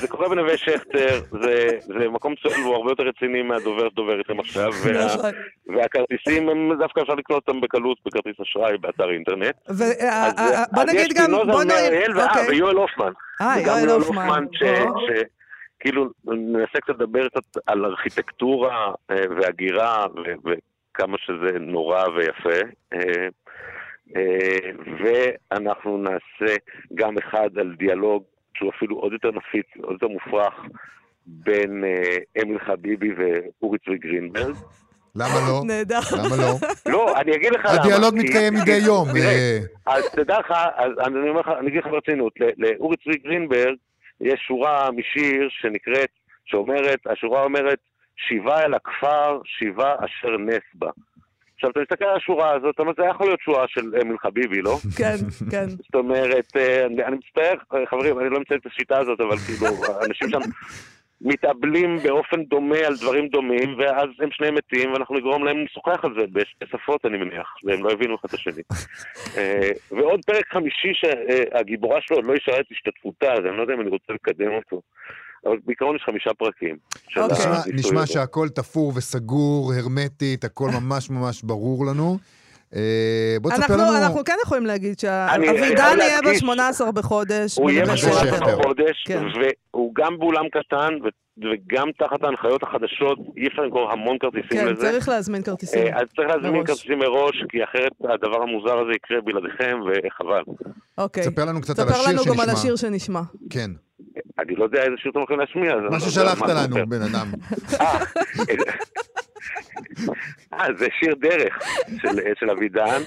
[0.00, 4.40] זה קורה בנווה שכטר, זה, זה מקום מצוין והוא הרבה יותר רציני מהדובר שדובר איתכם
[4.40, 4.70] עכשיו,
[5.06, 5.30] נכון.
[5.76, 9.54] והכרטיסים דווקא אפשר לקנות אותם בקלות בכרטיס אשראי באתר אינטרנט.
[10.00, 10.30] אה,
[10.72, 12.48] בוא אז נגיד יש גם, פינוזה, בוא נגיד, אוקיי.
[12.48, 13.12] ויואל הופמן.
[13.40, 14.44] אה, וגם יואל הופמן.
[15.86, 20.06] שכאילו ננסה קצת לדבר קצת על ארכיטקטורה אה, והגירה
[20.44, 22.66] וכמה שזה נורא ויפה.
[22.92, 23.28] אה,
[24.16, 26.56] אה, ואנחנו נעשה
[26.94, 28.22] גם אחד על דיאלוג
[28.54, 30.54] שהוא אפילו עוד יותר נפיץ, עוד יותר מופרך,
[31.26, 31.84] בין
[32.42, 34.56] אמיל חביבי ואורי צבי גרינברג.
[35.16, 35.62] למה לא?
[35.66, 35.98] נהדר.
[36.12, 36.92] למה לא?
[36.92, 37.74] לא, אני אגיד לך למה.
[37.74, 39.08] הדיאלוג מתקיים מדי יום.
[39.86, 40.54] אז תדע לך,
[41.58, 43.76] אני אגיד לך ברצינות, לאורי צבי גרינברג
[44.20, 46.10] יש שורה משיר שנקראת,
[46.44, 47.78] שאומרת, השורה אומרת,
[48.28, 50.90] שיבה אל הכפר, שיבה אשר נס בה.
[51.54, 54.62] עכשיו, אתה מסתכל על השורה הזאת, אתה אומר, זה יכול להיות שורה של אמיל חביבי,
[54.62, 54.76] לא?
[54.98, 55.16] כן,
[55.50, 55.68] כן.
[55.68, 59.66] זאת אומרת, אה, אני, מצטער, אה, חברים, אני לא מציין את השיטה הזאת, אבל כאילו,
[60.06, 60.38] אנשים שם
[61.20, 66.14] מתאבלים באופן דומה על דברים דומים, ואז הם שניהם מתים, ואנחנו נגרום להם לשוחח על
[66.14, 68.62] זה בשתי שפות, אני מניח, והם לא הבינו אחד את השני.
[69.38, 73.74] אה, ועוד פרק חמישי שהגיבורה שלו עוד לא אישרה את השתתפותה, אז אני לא יודע
[73.74, 74.80] אם אני רוצה לקדם אותו.
[75.46, 76.76] אבל בעיקרון יש חמישה פרקים.
[77.16, 77.72] אוקיי.
[77.74, 78.06] נשמע-.
[78.06, 82.18] שהכל תפור וסגור, הרמטית, הכל ממש ממש ברור לנו.
[82.74, 82.80] אה,
[83.40, 83.96] בוא תספר אנחנו, לנו...
[83.96, 85.46] אנחנו כן יכולים להגיד שהאבידן
[86.00, 87.58] יהיה להדגיש- ב-18 בחודש.
[87.58, 88.36] הוא יהיה בנווה בשמונה שכטר.
[88.36, 88.46] שכטר.
[88.56, 89.22] ב-18 בחודש, כן.
[89.72, 90.88] והוא גם באולם קטן,
[91.38, 94.80] וגם תחת ההנחיות החדשות, אי אפשר למכור המון כרטיסים כן, לזה.
[94.80, 95.86] צריך להזמין כרטיסים.
[95.86, 96.66] אה, אז צריך להזמין מראש.
[96.66, 100.42] כרטיסים מראש, כי אחרת הדבר המוזר הזה יקרה בלעדיכם, וחבל.
[100.98, 101.22] אוקיי.
[101.22, 102.52] תספר לנו קצת על השיר לנו גם על שנשמע.
[102.52, 103.20] השיר שנשמע.
[103.50, 103.70] כן,
[104.38, 105.76] אני לא יודע איזה שיר אתם הולכים להשמיע.
[105.76, 106.86] מה לא ששלחת לנו.
[106.86, 107.26] בן אדם.
[107.80, 107.98] אה,
[110.52, 111.58] אה, זה שיר דרך
[112.40, 113.00] של, אבידן,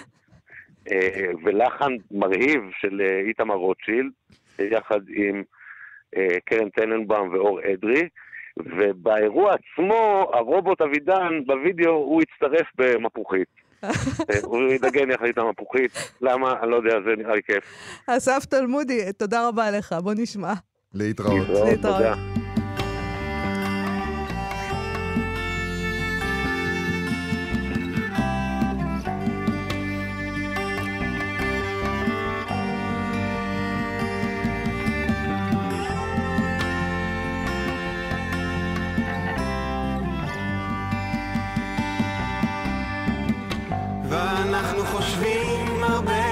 [0.92, 4.12] אה, ולחן מרהיב של אה, איתמר רוטשילד,
[4.60, 5.44] יחד עם
[6.46, 8.08] קרן טננבאום ואור אדרי.
[8.78, 13.48] ובאירוע עצמו, הרובוט אבידן, בווידאו, הוא הצטרף במפוחית.
[14.44, 15.92] הוא ידגן יחד איתם מפוחית.
[16.22, 16.54] למה?
[16.62, 17.64] אני לא יודע, זה נראה לי כיף.
[18.08, 20.54] אסף תלמודי, תודה רבה לך, בוא נשמע.
[20.94, 21.48] להתראות.
[21.50, 21.82] להתראות.
[21.82, 22.14] תודה.
[44.10, 46.29] ואנחנו חושבים הרבה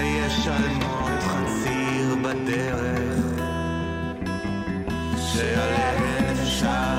[0.00, 3.24] ויש אלמות חציר בדרך
[5.16, 6.89] שעליהן אפשר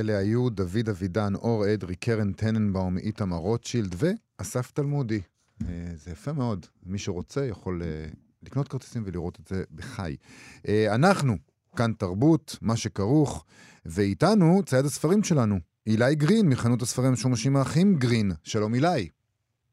[0.00, 5.20] אלה היו דוד אבידן, אור אדרי, קרן טננבאום, איתמר רוטשילד ואסף תלמודי.
[5.62, 6.66] אה, זה יפה מאוד.
[6.86, 8.06] מי שרוצה יכול אה,
[8.42, 10.16] לקנות כרטיסים ולראות את זה בחי.
[10.68, 11.34] אה, אנחנו,
[11.76, 13.44] כאן תרבות, מה שכרוך,
[13.86, 15.56] ואיתנו צייד הספרים שלנו,
[15.86, 18.30] אילי גרין, מחנות הספרים המשומשים האחים גרין.
[18.44, 19.08] שלום אילי.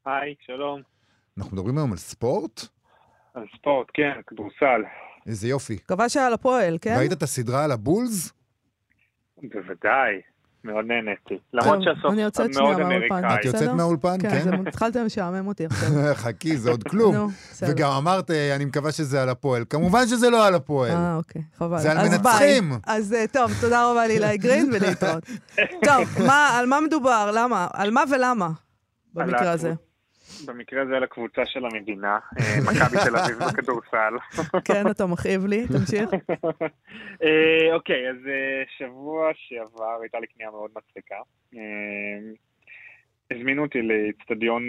[0.06, 0.80] היי, שלום.
[1.38, 2.60] אנחנו מדברים היום על ספורט?
[3.34, 4.82] על ספורט, כן, כדורסל.
[5.26, 5.78] איזה יופי.
[5.78, 6.94] כבש על הפועל, כן?
[6.98, 8.33] ראית את הסדרה על הבולס?
[9.54, 10.20] בוודאי,
[10.64, 11.38] מאוד נהניתי.
[11.52, 13.14] למרות שהסוף אני יוצאת מאוד שנייה מהאולפן.
[13.24, 13.40] אמריקאי.
[13.40, 13.68] את יוצאת?
[13.68, 14.16] מהאולפן?
[14.22, 14.66] כן, כן.
[14.68, 15.88] התחלתם לשעמם אותי עכשיו.
[16.14, 17.28] חכי, זה עוד כלום.
[17.68, 19.64] וגם אמרת, אה, אני מקווה שזה על הפועל.
[19.70, 20.90] כמובן שזה לא על הפועל.
[20.90, 21.78] אה, אוקיי, חבל.
[21.78, 22.72] זה על מנצחים.
[22.86, 25.24] אז אה, טוב, תודה רבה לאילי גרין ולהתראות.
[25.84, 27.30] טוב, מה- על מה מדובר?
[27.34, 27.66] למה?
[27.72, 28.48] על מה ולמה?
[29.14, 29.72] במקרה הזה.
[30.46, 34.14] במקרה הזה על הקבוצה של המדינה, אה, מכבי תל אביב בכדורסל.
[34.64, 36.10] כן, אתה מכאיב לי, תמשיך.
[37.24, 41.16] אה, אוקיי, אז אה, שבוע שעבר הייתה לי קנייה מאוד מצחיקה.
[43.30, 44.68] הזמינו אותי לאצטדיון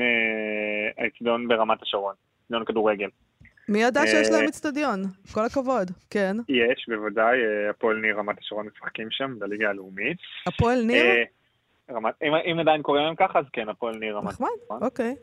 [0.97, 3.09] האצטדיון ברמת השרון, אצטדיון כדורגל.
[3.69, 5.03] מי ידע שיש להם אצטדיון?
[5.33, 5.91] כל הכבוד.
[6.09, 6.35] כן.
[6.49, 7.37] יש, בוודאי,
[7.69, 10.17] הפועל ניר רמת השרון משחקים שם בליגה הלאומית.
[10.47, 11.05] הפועל ניר?
[11.91, 14.83] רמת, אם, אם עדיין קוראים להם ככה, אז כן, הפועל ניר רמת נחמד, השרון.
[14.83, 15.15] אוקיי.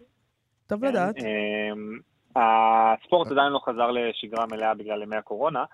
[0.66, 1.14] טוב כן, לדעת.
[1.18, 1.98] אמ,
[2.36, 5.64] הספורט עדיין לא חזר לשגרה מלאה בגלל ימי הקורונה,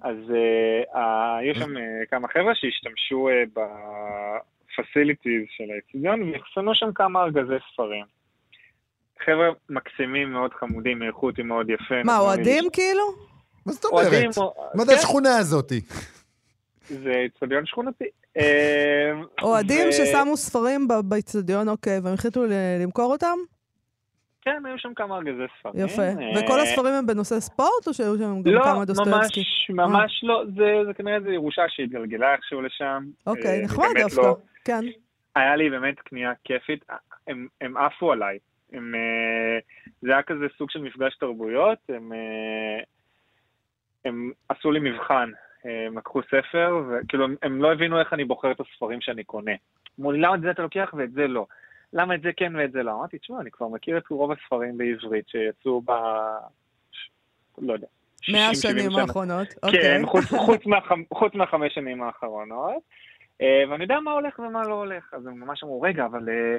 [0.00, 6.92] אז אה, אה, היו שם אה, כמה חבר'ה שהשתמשו אה, בפסיליטיז של האצטדיון ואחסנו שם
[6.94, 8.04] כמה ארגזי ספרים.
[9.24, 12.02] חבר'ה מקסימים, מאוד חמודים, אירחו אותי מאוד יפה.
[12.04, 13.04] מה, אוהדים כאילו?
[13.66, 14.38] מה זאת אומרת?
[14.38, 15.80] או- מה זה כן, השכונה הזאתי?
[16.88, 18.04] זה אצטדיון שכונתי.
[18.36, 18.42] אמ,
[19.42, 22.44] אוהדים ו- ששמו ספרים באצטדיון, אוקיי, והם החליטו
[22.80, 23.38] למכור אותם?
[24.48, 25.84] כן, היו שם כמה ארגזי ספרים.
[25.84, 26.02] יפה.
[26.02, 29.40] אה, וכל הספרים הם בנושא ספורט, או שהיו שם גם לא, כמה דוסטויבסקי?
[29.70, 33.04] ממש, ממש לא, זה, זה כנראה איזו ירושה שהתגלגלה איכשהו לשם.
[33.26, 34.20] אוקיי, אה, נחמד דווקא.
[34.20, 34.80] לא- כן.
[35.36, 36.84] היה לי באמת קנייה כיפית,
[37.26, 38.38] הם, הם עפו עליי.
[38.72, 39.58] הם, אה,
[40.02, 42.82] זה היה כזה סוג של מפגש תרבויות, הם, אה,
[44.04, 45.30] הם עשו לי מבחן,
[45.66, 49.24] אה, הם לקחו ספר, וכאילו הם, הם לא הבינו איך אני בוחר את הספרים שאני
[49.24, 49.52] קונה.
[50.00, 51.46] אמרו לי, למה את זה אתה לוקח ואת זה לא?
[51.92, 52.92] למה את זה כן ואת זה לא?
[52.92, 55.90] אמרתי, תשמע, אני כבר מכיר את רוב הספרים בעברית שיצאו ב...
[57.58, 57.86] לא יודע.
[58.28, 58.98] מאה 60, 70 שנים.
[58.98, 59.48] האחרונות.
[59.48, 60.04] כן, אוקיי.
[60.04, 62.82] חוץ, חוץ, מהחמ, חוץ מהחמש שנים האחרונות.
[63.42, 65.14] אה, ואני יודע מה הולך ומה לא הולך.
[65.14, 66.56] אז הם ממש אמרו, רגע, אבל אה,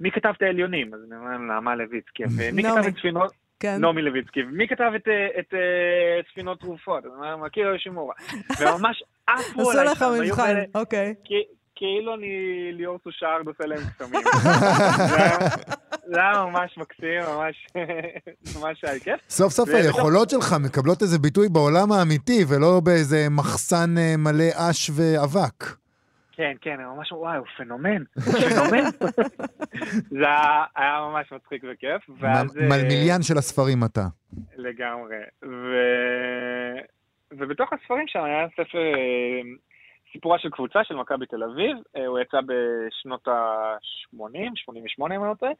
[0.00, 0.94] מי כתב את העליונים?
[0.94, 2.22] אז אני אומר להם, נעמה לויצקי.
[2.36, 2.62] ומי.
[2.62, 3.32] כתב את ספינות...
[3.60, 3.76] כן.
[3.80, 4.42] נעמי לויצקי.
[4.42, 5.54] ומי כתב את, אה, את
[6.32, 7.04] ספינות תרופות?
[7.04, 8.14] אז אני אומר, מכיר יושימורה.
[8.60, 11.14] וממש עפו עשו עליי לך שם, היו מבחן, אוקיי.
[11.76, 12.28] כאילו אני
[12.72, 14.20] ליאור סושארד עושה להם קסמים.
[16.06, 17.66] זה היה- ממש מקסים, ממש
[18.60, 19.20] ממש היה כיף.
[19.28, 24.90] סוף סוף היכולות שלך מקבלות איזה ביטוי בעולם האמיתי, ולא באיזה מחסן אה, מלא אש
[24.94, 25.64] ואבק.
[26.32, 28.84] כן, כן, הם ממש, וואי, הוא פנומן, פנומן.
[30.20, 30.26] זה
[30.76, 32.10] היה- ממש מצחיק וכיף.
[32.20, 32.56] ואז...
[32.56, 34.06] אה, מלמיליאן של הספרים אתה.
[34.56, 35.16] לגמרי.
[37.38, 39.40] ובתוך הספרים שם היה ספר, אה,
[40.12, 45.30] סיפורה של קבוצה של מכבי תל אביב, אה, הוא יצא בשנות ה-80, 88 אם אני
[45.30, 45.52] לא טועה,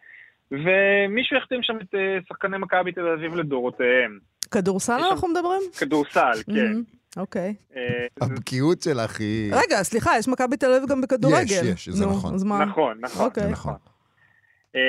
[0.50, 4.18] ומישהו החתים שם את אה, שחקני מכבי תל אביב לדורותיהם.
[4.50, 5.60] כדורסל אנחנו מדברים?
[5.78, 6.72] כדורסל, כן.
[7.16, 7.54] אוקיי.
[7.76, 9.54] אה, הבקיאות שלך היא...
[9.54, 11.64] רגע, סליחה, יש מכבי תל אביב גם בכדורגל.
[11.64, 12.34] יש, יש, זה נכון.
[12.44, 12.64] מה?
[12.64, 13.24] נכון, נכון.
[13.26, 13.42] אוקיי.
[13.42, 13.72] זה נכון.
[13.72, 13.92] אה,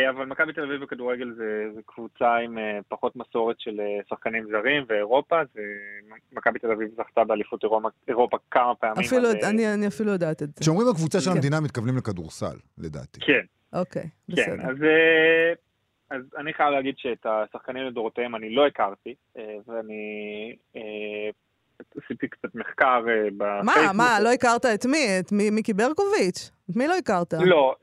[0.09, 4.47] אבל מכבי תל אביב בכדורגל זה, זה קבוצה עם אה, פחות מסורת של אה, שחקנים
[4.51, 5.61] זרים ואירופה, זה,
[6.31, 9.05] מכבי תל אביב זכתה באליפות אירופה, אירופה כמה פעמים.
[9.05, 10.61] אפילו, אז, אה, אני אני אפילו יודעת את זה.
[10.61, 11.35] כשאומרים הקבוצה של כן.
[11.35, 13.19] המדינה, מתכוונים לכדורסל, לדעתי.
[13.19, 14.09] כן, אוקיי, כן.
[14.27, 14.69] בסדר.
[14.69, 15.53] אז, אה,
[16.09, 20.03] אז אני חייב להגיד שאת השחקנים לדורותיהם אני לא הכרתי, אה, ואני
[20.75, 21.29] אה,
[22.03, 23.85] עשיתי קצת מחקר אה, בפייסבוק.
[23.85, 25.19] מה, מה, לא הכרת את מי?
[25.19, 26.51] את מי- מיקי ברקוביץ'?
[26.71, 27.33] את מי לא הכרת?
[27.33, 27.75] לא.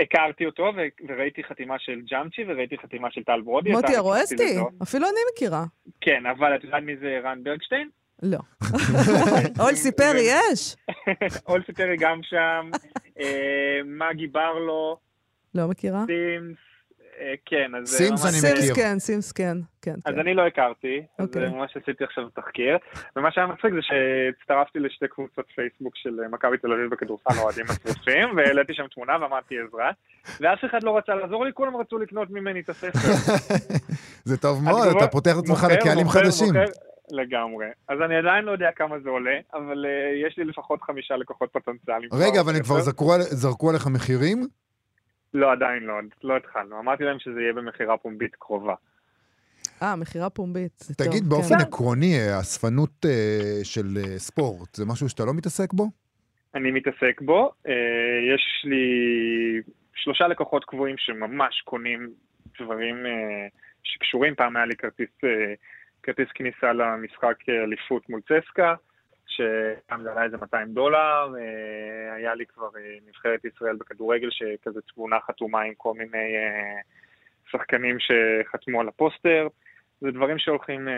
[0.00, 3.70] הכרתי אותו ו- וראיתי חתימה של ג'אמצ'י וראיתי חתימה של טל ברודי.
[3.70, 4.34] מוטי ארואסטי?
[4.34, 4.60] לזה.
[4.82, 5.64] אפילו אני מכירה.
[6.00, 7.88] כן, אבל את יודעת מי זה רן ברגשטיין?
[8.22, 8.38] לא.
[9.64, 10.76] אולסי פרי יש?
[11.48, 12.70] אולסי פרי גם שם,
[13.20, 14.96] אה, מגי ברלו,
[15.54, 16.04] לא מכירה.
[16.06, 16.56] סימס,
[17.44, 17.88] כן, אז...
[17.88, 18.74] זה סימס אני סימס מכיר.
[18.74, 19.56] כן, סימס כן.
[19.82, 20.20] כן, אז כן.
[20.20, 21.44] אני לא הכרתי, אז אוקיי.
[21.44, 22.78] אה, ממש עשיתי עכשיו תחקיר,
[23.16, 27.64] ומה שהיה מצחיק זה שהצטרפתי לשתי קבוצות פייסבוק של אה, מכבי תל אביב בכדורסל אוהדים
[27.64, 29.90] מטורפים, והעליתי שם תמונה ואמרתי עזרה,
[30.40, 33.08] ואף אחד לא רצה לעזור לי, כולם רצו לקנות ממני את הספר.
[34.30, 36.54] זה טוב מאוד, אתה פותח את עצמך לקהלים חדשים.
[37.10, 37.66] לגמרי.
[37.88, 41.48] אז אני עדיין לא יודע כמה זה עולה, אבל אה, יש לי לפחות חמישה לקוחות
[41.52, 42.10] פוטנציאליים.
[42.12, 42.80] רגע, אבל הם כבר.
[42.80, 44.46] זרקו זרקו עליך מחירים?
[45.34, 46.78] לא, עדיין לא, לא התחלנו.
[46.78, 48.74] אמרתי להם שזה יהיה במכירה פומבית קרובה.
[49.82, 50.78] אה, מכירה פומבית.
[50.78, 51.28] זה טוב, תגיד, כן.
[51.28, 55.86] באופן עקרוני, האספנות אה, של אה, ספורט, זה משהו שאתה לא מתעסק בו?
[56.54, 57.52] אני מתעסק בו.
[57.68, 57.72] אה,
[58.34, 58.86] יש לי
[59.94, 62.10] שלושה לקוחות קבועים שממש קונים
[62.60, 63.46] דברים אה,
[63.82, 64.34] שקשורים.
[64.34, 65.54] פעם היה לי כרטיס, אה,
[66.02, 68.74] כרטיס כניסה למשחק אה, אליפות מול צסקה,
[69.28, 71.34] שפעם זה עלה איזה 200 דולר.
[71.38, 76.80] אה, היה לי כבר אה, נבחרת ישראל בכדורגל, שכזה תמונה חתומה עם כל מיני אה,
[77.50, 79.48] שחקנים שחתמו על הפוסטר.
[80.00, 80.88] זה דברים שהולכים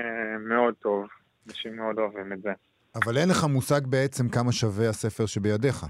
[0.40, 1.06] מאוד טוב.
[1.48, 2.52] אנשים מאוד אוהבים את זה.
[2.94, 5.86] אבל אין לך מושג בעצם כמה שווה הספר שבידיך.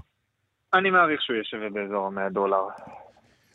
[0.73, 2.67] אני מעריך שהוא יהיה שווה באזור ה-100 דולר.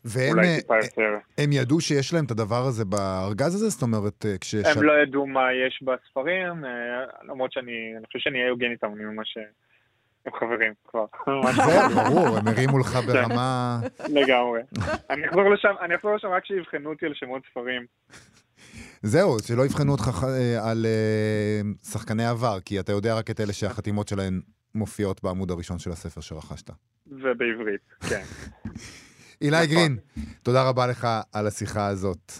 [0.06, 1.18] והם אה, יותר.
[1.38, 3.68] הם ידעו שיש להם את הדבר הזה בארגז הזה?
[3.68, 4.54] זאת אומרת, אה, כש...
[4.54, 6.70] הם לא ידעו מה יש בספרים, אה,
[7.28, 9.36] למרות שאני אני חושב שאני אהיה הוגן איתם, אני ממש...
[9.36, 9.42] אה,
[10.26, 11.04] הם חברים כבר.
[11.66, 13.80] זהו, ברור, הם הרימו לך ברמה...
[14.20, 14.60] לגמרי.
[15.10, 17.86] אני אחזור לשם, אני אחזור לשם רק כשיבחנו אותי על שמות ספרים.
[19.02, 23.52] זהו, שלא יבחנו אותך אה, על אה, שחקני עבר, כי אתה יודע רק את אלה
[23.52, 24.40] שהחתימות שלהם
[24.74, 26.70] מופיעות בעמוד הראשון של הספר שרכשת.
[27.06, 28.22] ובעברית, כן.
[29.42, 29.68] אילי נכון.
[29.74, 29.96] גרין,
[30.42, 32.32] תודה רבה לך על השיחה הזאת.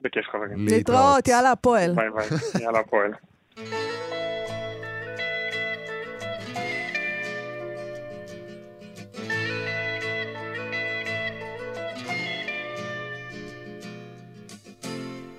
[0.00, 0.68] בכיף חברים.
[0.68, 1.94] להתראות, יאללה, הפועל.
[1.94, 3.10] ביי ביי, יאללה הפועל.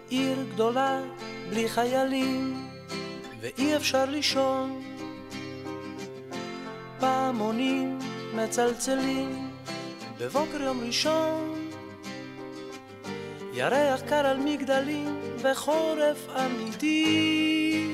[0.10, 1.02] עיר גדולה
[1.50, 2.68] בלי חיילים
[3.42, 4.82] ואי אפשר לישון
[7.00, 8.00] פעמונים
[8.36, 9.55] מצלצלים
[10.20, 11.70] בבוקר יום ראשון
[13.54, 17.88] ירח קר על מגדלים וחורף אמיתי.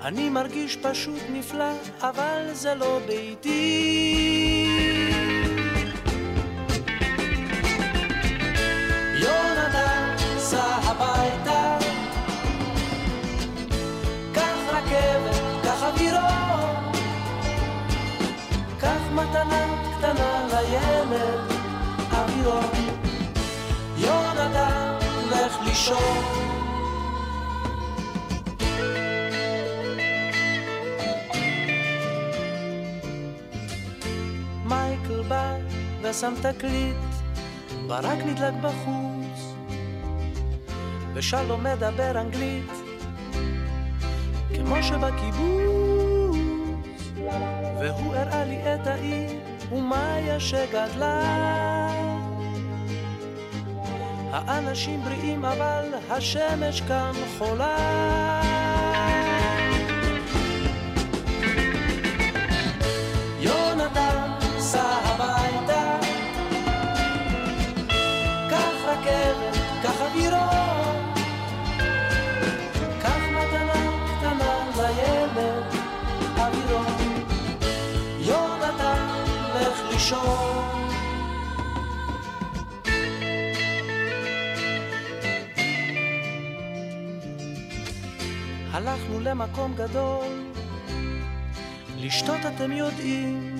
[0.00, 4.70] אני מרגיש פשוט נפלא אבל זה לא ביתי.
[9.14, 9.53] יונתן,
[20.14, 20.44] קטנה.
[34.64, 35.56] מייקל בא
[36.02, 36.96] ושם תקליט
[37.86, 39.54] ברק נדלק בחוץ,
[41.14, 42.72] ושלום מדבר אנגלית,
[44.54, 46.36] כמו שבקיבוץ,
[47.80, 51.22] והוא הראה לי את העיר, ומאיה שגדלה.
[54.32, 58.53] האנשים בריאים אבל השמש כאן חולה.
[88.94, 90.52] הלכנו למקום גדול,
[91.96, 93.56] לשתות אתם יודעים,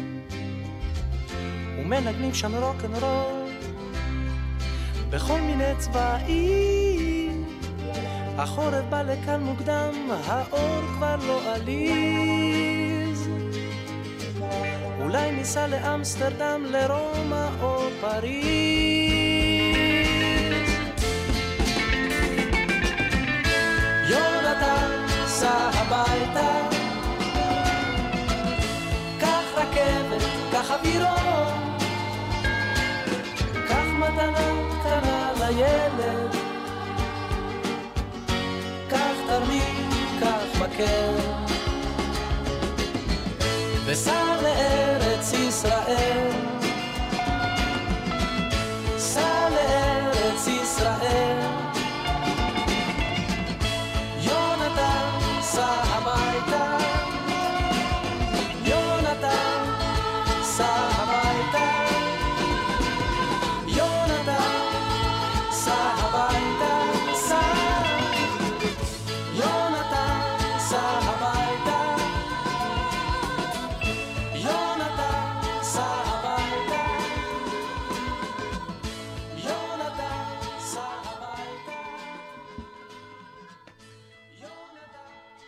[1.78, 3.50] ומנגנים שם רוקנרול.
[5.10, 7.44] בכל מיני צבעים.
[8.38, 9.92] החורף בא לכאן מוקדם,
[10.24, 13.28] האור כבר לא עליז.
[15.00, 19.44] אולי ניסע לאמסטרדם, לרומא או פריז.
[24.08, 25.03] יונתן,
[25.44, 26.50] סע הביתה.
[29.20, 30.22] קח רכבת,
[30.52, 31.78] קח אווירון.
[33.68, 34.48] קח מתנה
[34.80, 36.36] קטנה לילד,
[38.88, 39.90] קח תרמיד,
[40.20, 41.14] קח מקל,
[43.86, 44.63] וסע לארץ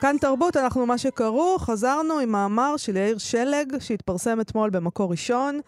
[0.06, 5.60] כאן תרבות, אנחנו מה שקראו, חזרנו עם מאמר של יאיר שלג, שהתפרסם אתמול במקור ראשון.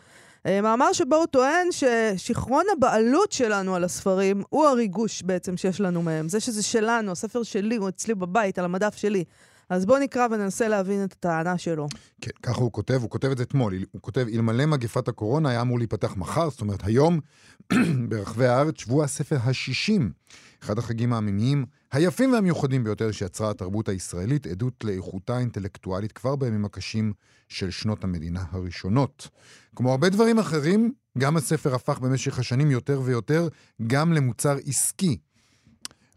[0.47, 6.03] אה, מאמר שבו הוא טוען ששיכרון הבעלות שלנו על הספרים הוא הריגוש בעצם שיש לנו
[6.03, 6.29] מהם.
[6.29, 9.25] זה שזה שלנו, הספר שלי הוא אצלי בבית, על המדף שלי.
[9.71, 11.89] אז בואו נקרא וננסה להבין את הטענה שלו.
[12.21, 15.61] כן, ככה הוא כותב, הוא כותב את זה אתמול, הוא כותב, אלמלא מגפת הקורונה היה
[15.61, 17.21] אמור להיפתח מחר, זאת אומרת היום,
[18.09, 20.03] ברחבי הארץ, שבוע הספר ה-60.
[20.63, 27.13] אחד החגים העממיים היפים והמיוחדים ביותר שיצרה התרבות הישראלית, עדות לאיכותה האינטלקטואלית כבר בימים הקשים
[27.49, 29.29] של שנות המדינה הראשונות.
[29.77, 33.49] כמו הרבה דברים אחרים, גם הספר הפך במשך השנים יותר ויותר
[33.87, 35.19] גם למוצר עסקי.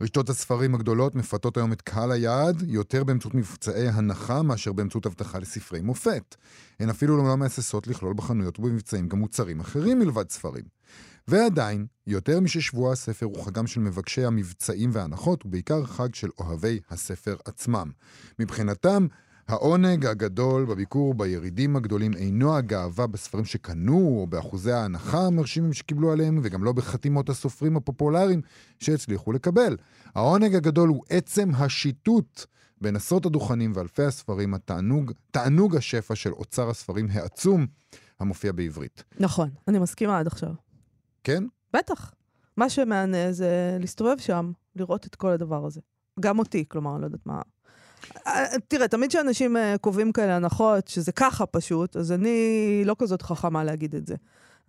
[0.01, 5.39] רשתות הספרים הגדולות מפתות היום את קהל היעד יותר באמצעות מבצעי הנחה מאשר באמצעות הבטחה
[5.39, 6.35] לספרי מופת.
[6.79, 10.63] הן אפילו לא מהססות לכלול בחנויות ובמבצעים גם מוצרים אחרים מלבד ספרים.
[11.27, 17.35] ועדיין, יותר מששבוע הספר הוא חגם של מבקשי המבצעים וההנחות, ובעיקר חג של אוהבי הספר
[17.45, 17.91] עצמם.
[18.39, 19.07] מבחינתם,
[19.47, 26.39] העונג הגדול בביקור בירידים הגדולים אינו הגאווה בספרים שקנו, או באחוזי ההנחה המרשימים שקיבלו עליהם,
[26.43, 28.41] וגם לא בחתימות הסופרים הפופולריים
[28.79, 29.77] שהצליחו לקבל.
[30.15, 32.45] העונג הגדול הוא עצם השיטוט
[32.81, 37.67] בין עשרות הדוכנים ואלפי הספרים, התענוג, תענוג השפע של אוצר הספרים העצום
[38.19, 39.03] המופיע בעברית.
[39.19, 40.70] נכון, אני מסכימה עד עכשיו.
[41.23, 41.43] כן?
[41.73, 42.13] בטח.
[42.57, 45.81] מה שמענה זה להסתובב שם, לראות את כל הדבר הזה.
[46.19, 47.41] גם אותי, כלומר, אני לא יודעת מה...
[48.27, 52.37] אה, תראה, תמיד כשאנשים אה, קובעים כאלה הנחות, שזה ככה פשוט, אז אני
[52.85, 54.15] לא כזאת חכמה להגיד את זה.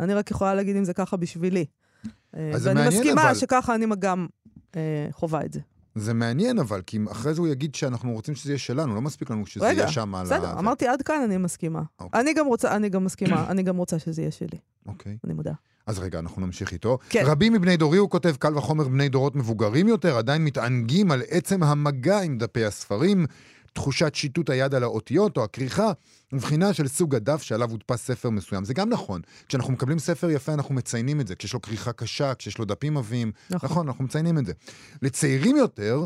[0.00, 1.64] אני רק יכולה להגיד אם זה ככה בשבילי.
[2.36, 4.26] אה, אז זה ואני מעניין, מסכימה אבל- שככה אני גם
[4.76, 5.61] אה, חווה את זה.
[5.94, 9.30] זה מעניין אבל, כי אחרי זה הוא יגיד שאנחנו רוצים שזה יהיה שלנו, לא מספיק
[9.30, 10.59] לנו שזה רגע, יהיה שם על בסדר, ה...
[10.59, 11.82] אמרתי עד כאן אני מסכימה.
[12.00, 12.20] אוקיי.
[12.20, 15.16] אני גם רוצה, אני גם מסכימה, אני גם רוצה שזה יהיה שלי, אוקיי.
[15.24, 15.53] אני מודה.
[15.87, 16.99] אז רגע, אנחנו נמשיך איתו.
[17.09, 17.22] כן.
[17.26, 21.62] רבים מבני דורי, הוא כותב, קל וחומר בני דורות מבוגרים יותר, עדיין מתענגים על עצם
[21.62, 23.26] המגע עם דפי הספרים,
[23.72, 25.93] תחושת שיטוט היד על האותיות או הכריכה,
[26.33, 28.64] מבחינה של סוג הדף שעליו הודפס ספר מסוים.
[28.64, 29.20] זה גם נכון.
[29.49, 31.35] כשאנחנו מקבלים ספר יפה, אנחנו מציינים את זה.
[31.35, 33.70] כשיש לו כריכה קשה, כשיש לו דפים עבים, נכון.
[33.70, 34.53] נכון, אנחנו מציינים את זה.
[35.03, 36.05] לצעירים יותר,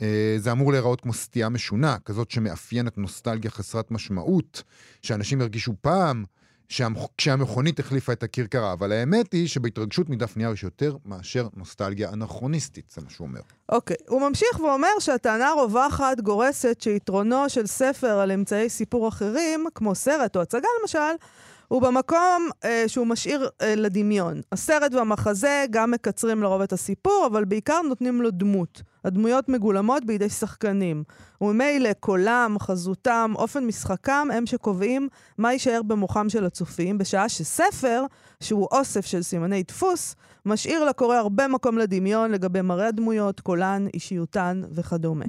[0.00, 4.62] אה, זה אמור להיראות כמו סטייה משונה, כזאת שמאפיינת נוסטלגיה חסרת משמעות,
[5.02, 6.24] שאנשים הרגישו פעם,
[7.18, 12.90] כשהמכונית החליפה את הכרכרה, אבל האמת היא שבהתרגשות מדף נייר יש יותר מאשר נוסטלגיה אנכרוניסטית,
[12.94, 13.40] זה מה שהוא אומר.
[13.68, 19.94] אוקיי, הוא ממשיך ואומר שהטענה הרווחת גורסת שיתרונו של ספר על אמצעי סיפור אחרים, כמו
[19.94, 20.98] סרט או הצגה למשל,
[21.68, 24.40] הוא במקום אה, שהוא משאיר אה, לדמיון.
[24.52, 28.82] הסרט והמחזה גם מקצרים לרוב את הסיפור, אבל בעיקר נותנים לו דמות.
[29.04, 31.04] הדמויות מגולמות בידי שחקנים.
[31.40, 35.08] וממילא קולם, חזותם, אופן משחקם הם שקובעים
[35.38, 38.04] מה יישאר במוחם של הצופים, בשעה שספר,
[38.40, 44.62] שהוא אוסף של סימני דפוס, משאיר לקורא הרבה מקום לדמיון לגבי מראה הדמויות, קולן, אישיותן
[44.74, 45.24] וכדומה.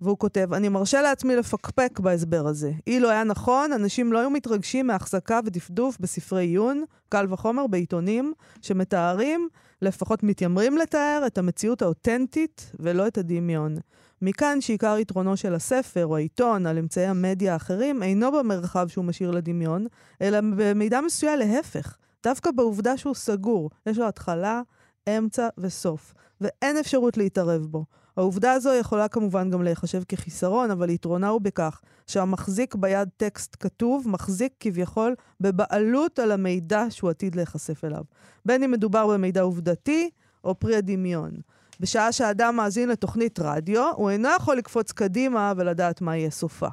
[0.00, 2.72] והוא כותב, אני מרשה לעצמי לפקפק בהסבר הזה.
[2.86, 8.32] אילו היה נכון, אנשים לא היו מתרגשים מהחזקה ודפדוף בספרי עיון, קל וחומר בעיתונים,
[8.62, 9.48] שמתארים,
[9.82, 13.76] לפחות מתיימרים לתאר, את המציאות האותנטית ולא את הדמיון.
[14.22, 19.30] מכאן שעיקר יתרונו של הספר או העיתון על אמצעי המדיה האחרים אינו במרחב שהוא משאיר
[19.30, 19.86] לדמיון,
[20.22, 23.70] אלא במידה מסויה להפך, דווקא בעובדה שהוא סגור.
[23.86, 24.62] יש לו התחלה,
[25.08, 27.84] אמצע וסוף, ואין אפשרות להתערב בו.
[28.16, 34.08] העובדה הזו יכולה כמובן גם להיחשב כחיסרון, אבל יתרונה הוא בכך שהמחזיק ביד טקסט כתוב,
[34.08, 38.02] מחזיק כביכול בבעלות על המידע שהוא עתיד להיחשף אליו.
[38.44, 40.10] בין אם מדובר במידע עובדתי
[40.44, 41.30] או פרי הדמיון.
[41.80, 46.68] בשעה שאדם מאזין לתוכנית רדיו, הוא אינו יכול לקפוץ קדימה ולדעת מה יהיה סופה.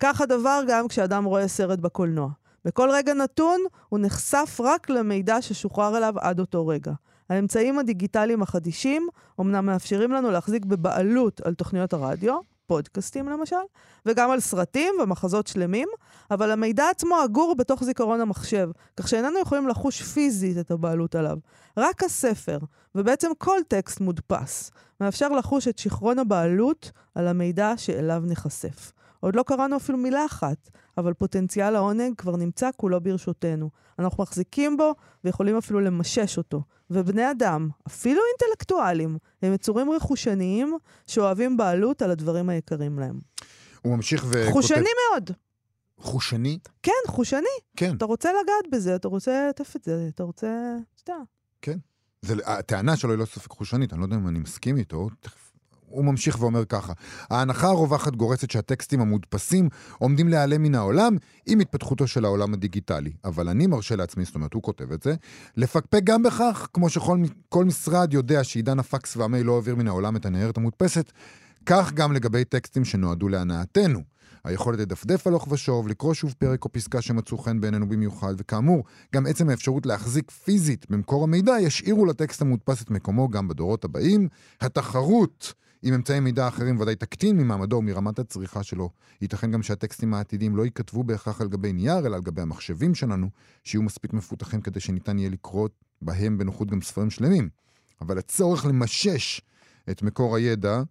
[0.00, 2.28] כך הדבר גם כשאדם רואה סרט בקולנוע.
[2.64, 6.92] בכל רגע נתון הוא נחשף רק למידע ששוחרר אליו עד אותו רגע.
[7.30, 9.08] האמצעים הדיגיטליים החדישים
[9.40, 13.56] אמנם מאפשרים לנו להחזיק בבעלות על תוכניות הרדיו, פודקאסטים למשל,
[14.06, 15.88] וגם על סרטים ומחזות שלמים,
[16.30, 21.38] אבל המידע עצמו אגור בתוך זיכרון המחשב, כך שאיננו יכולים לחוש פיזית את הבעלות עליו.
[21.76, 22.58] רק הספר,
[22.94, 24.70] ובעצם כל טקסט מודפס,
[25.00, 28.92] מאפשר לחוש את שיכרון הבעלות על המידע שאליו ניחשף.
[29.20, 33.70] עוד לא קראנו אפילו מילה אחת, אבל פוטנציאל העונג כבר נמצא כולו ברשותנו.
[33.98, 34.94] אנחנו מחזיקים בו
[35.24, 36.62] ויכולים אפילו למשש אותו.
[36.90, 40.76] ובני אדם, אפילו אינטלקטואלים, הם יצורים רכושניים
[41.06, 43.20] שאוהבים בעלות על הדברים היקרים להם.
[43.82, 44.52] הוא ממשיך וכותב...
[44.52, 45.30] חושני מאוד.
[45.98, 46.58] חושני?
[46.82, 47.46] כן, חושני.
[47.76, 47.96] כן.
[47.96, 50.76] אתה רוצה לגעת בזה, אתה רוצה לטף את זה, אתה רוצה...
[51.02, 51.22] אתה יודע.
[51.62, 51.78] כן.
[52.22, 55.47] זה, הטענה שלו היא לא ספק חושנית, אני לא יודע אם אני מסכים איתו, תכף.
[55.88, 56.92] הוא ממשיך ואומר ככה,
[57.30, 59.68] ההנחה הרווחת גורסת שהטקסטים המודפסים
[59.98, 61.16] עומדים להיעלם מן העולם
[61.46, 63.12] עם התפתחותו של העולם הדיגיטלי.
[63.24, 65.14] אבל אני מרשה לעצמי, זאת אומרת, הוא כותב את זה,
[65.56, 67.18] לפקפק גם בכך, כמו שכל
[67.48, 71.12] כל משרד יודע שעידן הפקס והמייל לא העביר מן העולם את הניירת המודפסת,
[71.66, 74.00] כך גם לגבי טקסטים שנועדו להנאתנו.
[74.44, 78.84] היכולת לדפדף הלוך ושוב, לקרוא שוב פרק או פסקה שמצאו חן בעינינו במיוחד, וכאמור,
[79.14, 84.28] גם עצם האפשרות להחזיק פיזית במקור המידע, ישאירו לטקסט המודפס את מקומו גם בדורות הבאים.
[84.60, 85.52] התחרות
[85.82, 88.90] עם אמצעי מידע אחרים ודאי תקטין ממעמדו ומרמת הצריכה שלו.
[89.20, 93.28] ייתכן גם שהטקסטים העתידיים לא ייכתבו בהכרח על גבי נייר, אלא על גבי המחשבים שלנו,
[93.64, 95.68] שיהיו מספיק מפותחים כדי שניתן יהיה לקרוא
[96.02, 97.48] בהם בנוחות גם ספרים שלמים.
[98.00, 99.40] אבל הצורך למשש
[99.90, 100.82] את מקור הידע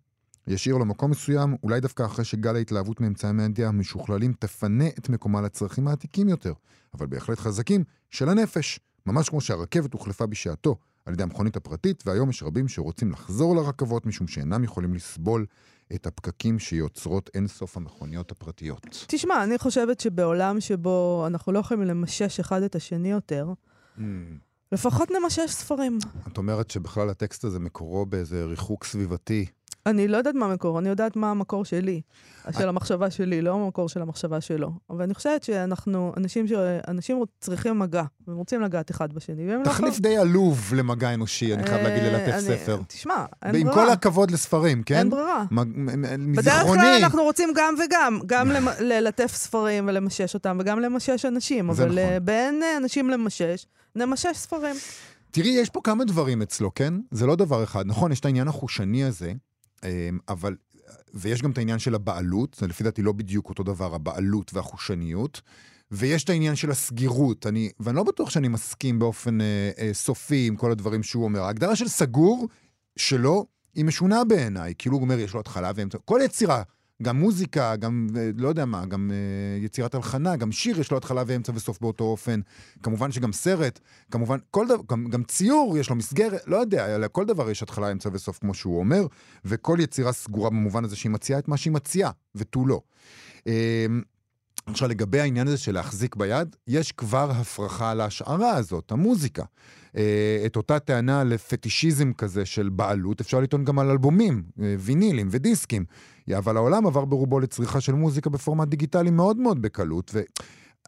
[0.47, 5.41] ישאיר לו מקום מסוים, אולי דווקא אחרי שגל ההתלהבות מאמצעי המדיה המשוכללים תפנה את מקומה
[5.41, 6.53] לצרכים העתיקים יותר,
[6.93, 8.79] אבל בהחלט חזקים, של הנפש.
[9.05, 10.75] ממש כמו שהרכבת הוחלפה בשעתו
[11.07, 15.45] על ידי המכונית הפרטית, והיום יש רבים שרוצים לחזור לרכבות משום שאינם יכולים לסבול
[15.95, 19.05] את הפקקים שיוצרות אינסוף המכוניות הפרטיות.
[19.07, 23.53] תשמע, אני חושבת שבעולם שבו אנחנו לא יכולים למשש אחד את השני יותר,
[24.71, 25.97] לפחות נמשש ספרים.
[26.27, 29.45] את אומרת שבכלל הטקסט הזה מקורו באיזה ריחוק סביבתי.
[29.89, 32.01] אני לא יודעת מה המקור, אני יודעת מה המקור שלי,
[32.59, 34.71] של המחשבה שלי, לא המקור של המחשבה שלו.
[34.89, 36.51] אבל אני חושבת שאנחנו, אנשים, ש...
[36.87, 41.53] אנשים צריכים מגע, והם רוצים לגעת אחד בשני, והם לא תחליף די עלוב למגע אנושי,
[41.53, 42.79] אני חייב להגיד, ללטף אני- ספר.
[42.87, 43.85] תשמע, אין ועם ברירה.
[43.85, 44.95] כל הכבוד לספרים, כן?
[44.97, 45.43] אין ברירה.
[45.51, 50.57] מג- מ- מ- בדרך מזיכרוני, כלל אנחנו רוצים גם וגם, גם ללטף ספרים ולמשש אותם,
[50.61, 51.73] וגם למשש אנשים.
[51.73, 51.97] זה אבל נכון.
[52.13, 53.65] אה, בין אה, אנשים למשש,
[53.95, 54.75] נמשש ספרים.
[55.31, 56.93] תראי, יש פה כמה דברים אצלו, כן?
[57.11, 57.83] זה לא דבר אחד.
[57.87, 59.33] נכון, יש את העניין החושני הזה,
[60.29, 60.55] אבל...
[61.13, 65.41] ויש גם את העניין של הבעלות, זה לפי דעתי לא בדיוק אותו דבר, הבעלות והחושניות.
[65.91, 70.47] ויש את העניין של הסגירות, אני, ואני לא בטוח שאני מסכים באופן אה, אה, סופי
[70.47, 71.41] עם כל הדברים שהוא אומר.
[71.41, 72.47] ההגדרה של סגור
[72.97, 74.73] שלו היא משונה בעיניי.
[74.77, 75.97] כאילו הוא אומר, יש לו התחלה ואמצע.
[76.05, 76.63] כל יצירה,
[77.03, 80.97] גם מוזיקה, גם אה, לא יודע מה, גם אה, יצירת הלחנה, גם שיר יש לו
[80.97, 82.39] התחלה ואמצע וסוף באותו אופן.
[82.83, 83.79] כמובן שגם סרט,
[84.11, 87.91] כמובן, כל דבר, גם, גם ציור יש לו מסגרת, לא יודע, לכל דבר יש התחלה,
[87.91, 89.05] אמצע וסוף, כמו שהוא אומר,
[89.45, 92.81] וכל יצירה סגורה במובן הזה שהיא מציעה את מה שהיא מציעה, ותו לא.
[93.47, 94.01] אמ,
[94.67, 99.43] עכשיו, לגבי העניין הזה של להחזיק ביד, יש כבר הפרחה על ההשערה הזאת, המוזיקה.
[99.97, 105.27] אה, את אותה טענה לפטישיזם כזה של בעלות, אפשר לטעון גם על אלבומים, אה, וינילים
[105.31, 105.85] ודיסקים.
[106.37, 110.15] אבל העולם עבר ברובו לצריכה של מוזיקה בפורמט דיגיטלי מאוד מאוד בקלות,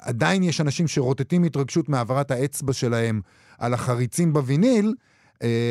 [0.05, 3.21] ועדיין יש אנשים שרוטטים התרגשות מהעברת האצבע שלהם
[3.57, 4.95] על החריצים בוויניל,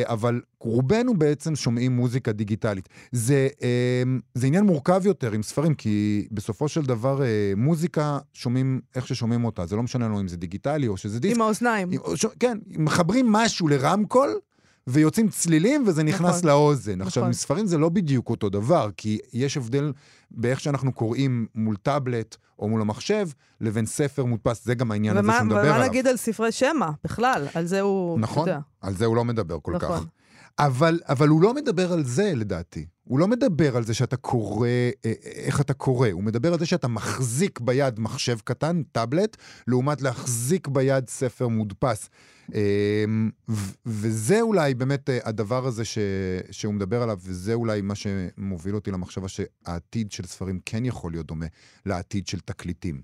[0.04, 2.88] אבל רובנו בעצם שומעים מוזיקה דיגיטלית.
[3.12, 4.02] זה, אה,
[4.34, 9.44] זה עניין מורכב יותר עם ספרים, כי בסופו של דבר אה, מוזיקה שומעים איך ששומעים
[9.44, 9.66] אותה.
[9.66, 11.34] זה לא משנה לנו אם זה דיגיטלי או שזה דיסק.
[11.36, 11.88] עם האוזניים.
[11.92, 14.38] עם- ש- כן, מחברים משהו לרמקול,
[14.88, 16.48] ויוצאים צלילים, וזה נכנס נכון.
[16.48, 17.00] לאוזן.
[17.00, 17.28] עכשיו, נכון.
[17.28, 19.92] עם ספרים זה לא בדיוק אותו דבר, כי יש הבדל
[20.30, 23.28] באיך שאנחנו קוראים מול טאבלט או מול המחשב,
[23.60, 25.88] לבין ספר מודפס, זה גם העניין הזה ומה שהוא מדבר ומה עליו.
[25.88, 27.46] נגיד על ספרי שמע, בכלל?
[27.54, 28.20] על זה הוא...
[28.20, 28.60] נכון, יודע.
[28.80, 29.98] על זה הוא לא מדבר כל נכון.
[29.98, 30.04] כך.
[30.58, 32.86] אבל, אבל הוא לא מדבר על זה, לדעתי.
[33.04, 36.08] הוא לא מדבר על זה שאתה קורא, אה, איך אתה קורא.
[36.08, 39.36] הוא מדבר על זה שאתה מחזיק ביד מחשב קטן, טאבלט,
[39.66, 42.08] לעומת להחזיק ביד ספר מודפס.
[42.54, 43.04] אה,
[43.48, 45.98] ו- וזה אולי באמת אה, הדבר הזה ש,
[46.50, 51.26] שהוא מדבר עליו, וזה אולי מה שמוביל אותי למחשבה שהעתיד של ספרים כן יכול להיות
[51.26, 51.46] דומה
[51.86, 53.02] לעתיד של תקליטים.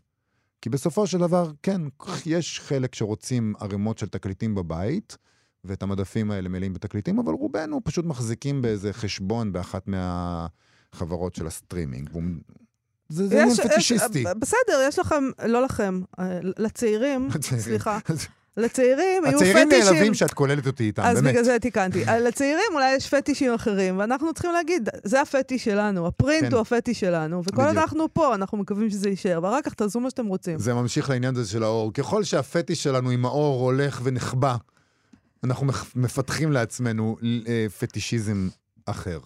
[0.62, 1.82] כי בסופו של דבר, כן,
[2.26, 5.16] יש חלק שרוצים ערימות של תקליטים בבית,
[5.64, 12.10] ואת המדפים האלה מלאים בתקליטים, אבל רובנו פשוט מחזיקים באיזה חשבון באחת מהחברות של הסטרימינג.
[13.08, 14.24] זה, זה יש- יש- פטישיסטי.
[14.38, 17.64] בסדר, יש לכם, לא לכם, אה, לצעירים, הצעירים.
[17.64, 17.98] סליחה,
[18.56, 19.92] לצעירים יהיו הצעירים פטישים.
[19.94, 21.30] נעלבים שאת כוללת אותי איתם, אז באמת.
[21.32, 22.04] בגלל זה תיקנתי.
[22.08, 26.52] אה, לצעירים אולי יש פטישים אחרים, ואנחנו צריכים להגיד, זה הפטיש שלנו, הפרינט כן.
[26.52, 27.60] הוא הפטיש שלנו, וכל.
[27.62, 30.58] עוד אנחנו פה, אנחנו מקווים שזה יישאר, ואחר כך תעשו מה שאתם רוצים.
[30.58, 31.92] זה ממשיך לעניין הזה של האור.
[31.92, 34.56] ככל שהפטיש שלנו עם האור הולך ונחבא,
[35.44, 37.16] אנחנו מפתחים לעצמנו
[37.46, 38.48] אה, פטישיזם
[38.86, 39.18] אחר.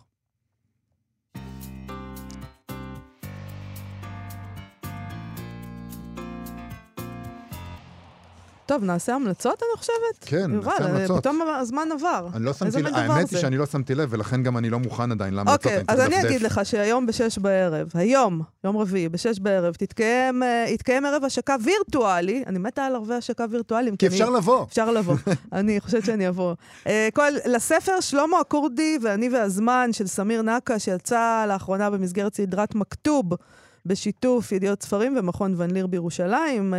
[8.69, 10.25] טוב, נעשה המלצות, אני חושבת?
[10.25, 11.21] כן, יובל, נעשה המלצות.
[11.21, 12.29] פתאום הזמן עבר.
[12.35, 13.31] אני לא שמתי לב, האמת?
[13.31, 15.67] היא שאני לא שמתי לב, ולכן גם אני לא מוכן עדיין להמלצות.
[15.67, 16.21] אוקיי, אז אני.
[16.21, 21.57] אגיד לך שהיום בשש בערב, היום, יום רביעי, בשש בערב, תתקיים, אה, יתקיים ערב השקה
[21.65, 22.45] וירטואלי.
[22.47, 23.97] אני מתה על ערבי השקה וירטואליים.
[23.97, 24.65] כי אפשר לבוא.
[24.65, 25.15] אפשר לבוא.
[25.53, 26.55] אני חושבת שאני אבוא.
[26.87, 33.25] אה, כל, לספר שלמה הכורדי ואני והזמן של סמיר נקה, שיצא לאחרונה במסגרת סדרת מכתוב,
[33.89, 36.79] בשיתוף ידיעות ספרים ומכון ון ליר בירושלים, אה,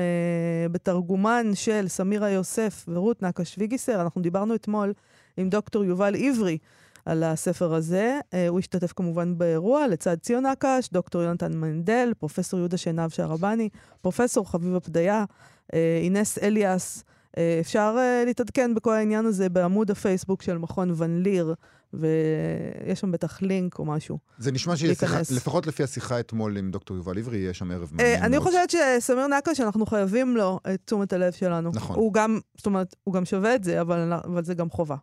[0.71, 4.01] בתרגומן של סמירה יוסף ורות נקה שוויגיסר.
[4.01, 4.93] אנחנו דיברנו אתמול
[5.37, 6.57] עם דוקטור יובל עברי
[7.05, 8.19] על הספר הזה.
[8.33, 13.69] אה, הוא השתתף כמובן באירוע לצד ציון נקש, דוקטור יונתן מנדל, פרופסור יהודה שעינב שערבני,
[14.01, 15.25] פרופסור חביבה פדיה,
[15.73, 17.03] אה, אינס אליאס.
[17.37, 21.53] אה, אפשר אה, להתעדכן בכל העניין הזה בעמוד הפייסבוק של מכון ון ליר,
[21.93, 24.19] ויש שם בטח לינק או משהו.
[24.37, 24.99] זה נשמע להיכנס.
[24.99, 28.39] שיחה, לפחות לפי השיחה אתמול עם דוקטור יובל עברי, יהיה שם ערב אה, מעניין אני.
[28.39, 31.71] חושבת שסמיר נקש, אנחנו חייבים לו את תשומת הלב שלנו.
[31.73, 31.95] נכון.
[31.95, 34.95] הוא גם, זאת אומרת, הוא גם שווה את זה, אבל, אבל זה גם חובה.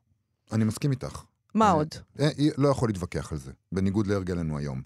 [0.53, 1.22] אני מסכים איתך.
[1.57, 1.89] מה עוד?
[2.21, 2.29] אה,
[2.59, 4.83] לא יכול להתווכח על זה, בניגוד להרגלנו היום.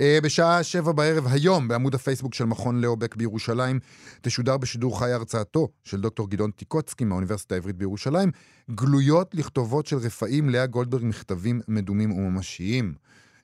[0.00, 3.80] אה, בשעה שבע בערב היום, בעמוד הפייסבוק של מכון לאובק בירושלים,
[4.20, 8.30] תשודר בשידור חי הרצאתו של דוקטור גדעון טיקוצקי מהאוניברסיטה העברית בירושלים,
[8.70, 12.94] גלויות לכתובות של רפאים לאה גולדברג מכתבים מדומים וממשיים.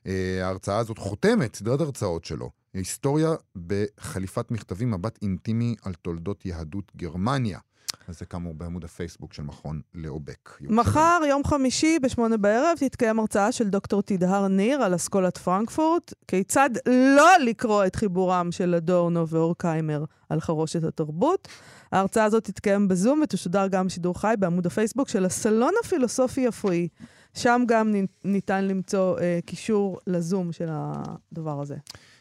[0.07, 2.49] אה, ההרצאה הזאת חותמת, סדרת הרצאות שלו.
[2.73, 3.29] היסטוריה
[3.67, 7.59] בחליפת מכתבים, מבט אינטימי על תולדות יהדות גרמניה.
[8.07, 10.57] אז זה כאמור בעמוד הפייסבוק של מכון לאובק.
[10.61, 16.69] מחר, יום חמישי, בשמונה בערב, תתקיים הרצאה של דוקטור תדהר ניר על אסכולת פרנקפורט, כיצד
[16.87, 21.47] לא לקרוא את חיבורם של אדורנו ואורקהיימר על חרושת התרבות.
[21.91, 26.87] ההרצאה הזאת תתקיים בזום ותשודר גם בשידור חי בעמוד הפייסבוק של הסלון הפילוסופי אפוי.
[27.33, 31.75] שם גם ניתן למצוא אה, קישור לזום של הדבר הזה.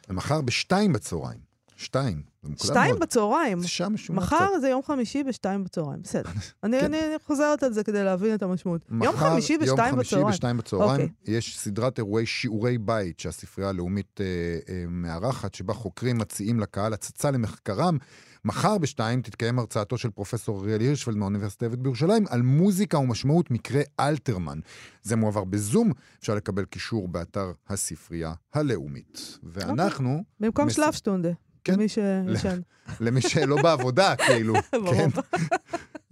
[0.08, 1.47] ומחר בשתיים בצהריים.
[1.78, 2.22] שתיים.
[2.56, 3.00] שתיים מאוד.
[3.02, 3.60] בצהריים.
[3.60, 4.60] זה שעה משונה מחר קצת.
[4.60, 6.30] זה יום חמישי בשתיים בצהריים, בסדר.
[6.64, 6.94] אני, כן.
[6.94, 8.80] אני חוזרת על זה כדי להבין את המשמעות.
[8.90, 10.28] יום מחר, חמישי בשתיים יום חמישי בצהריים.
[10.32, 11.08] בשתיים בצהריים, אוקיי.
[11.36, 14.26] יש סדרת אירועי שיעורי בית שהספרייה הלאומית אה,
[14.68, 17.98] אה, מארחת, שבה חוקרים מציעים לקהל הצצה למחקרם.
[18.44, 23.82] מחר בשתיים תתקיים הרצאתו של פרופסור אריאל הירשפלד מהאוניברסיטה העברית בירושלים על מוזיקה ומשמעות מקרה
[24.00, 24.58] אלתרמן.
[25.02, 29.38] זה מועבר בזום, אפשר לקבל קישור באתר הספרייה הלאומית.
[29.42, 31.28] ואנחנו, במקום מס- שלאפשטונדה.
[31.72, 31.78] כן.
[31.78, 32.60] מי שישן.
[33.00, 34.54] למי שלא בעבודה, כאילו.
[34.90, 35.08] כן.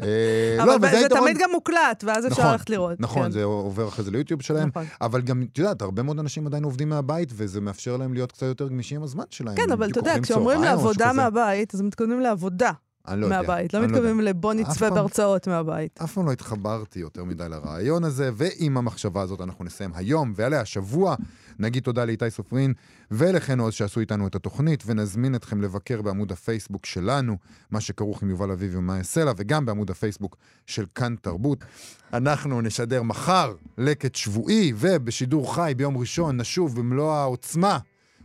[0.03, 3.01] אה, אבל לא, וזה זה תמיד גם מוקלט, ואז אפשר נכון, ללכת לראות.
[3.01, 3.31] נכון, כן.
[3.31, 4.69] זה עובר אחרי זה ליוטיוב שלהם.
[4.69, 4.85] נכון.
[5.01, 8.47] אבל גם, את יודעת, הרבה מאוד אנשים עדיין עובדים מהבית, וזה מאפשר להם להיות קצת
[8.47, 9.57] יותר גמישים עם הזמן שלהם.
[9.57, 11.13] כן, אבל אתה יודע, כשאומרים לעבודה.
[11.13, 12.71] מהבית, אז מתכוונים לעבודה
[13.09, 13.75] אני לא יודע, מהבית.
[13.75, 13.99] לא אני יודע.
[13.99, 16.01] מתכוונים לבוא אף נצפה בהרצאות מהבית.
[16.03, 20.61] אף פעם לא התחברתי יותר מדי לרעיון הזה, ועם המחשבה הזאת אנחנו נסיים היום, ועליה
[20.61, 21.17] השבוע
[21.59, 22.73] נגיד תודה לאיתי סופרין
[23.11, 27.37] ולחן עוז שעשו איתנו את התוכנית, ונזמין אתכם לבקר בעמוד הפייסבוק שלנו,
[27.71, 30.37] מה שכרוך עם יובל אביבי ומאיה סלע, וגם בעמוד הפייסבוק
[30.67, 31.65] של כאן תרבות.
[32.13, 37.79] אנחנו נשדר מחר לקט שבועי, ובשידור חי ביום ראשון נשוב במלוא העוצמה.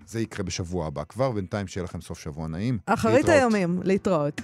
[0.08, 2.78] זה יקרה בשבוע הבא כבר, בינתיים שיהיה לכם סוף שבוע נעים.
[2.86, 3.54] אחרית להתראות.
[3.54, 4.42] הימים, להתראות.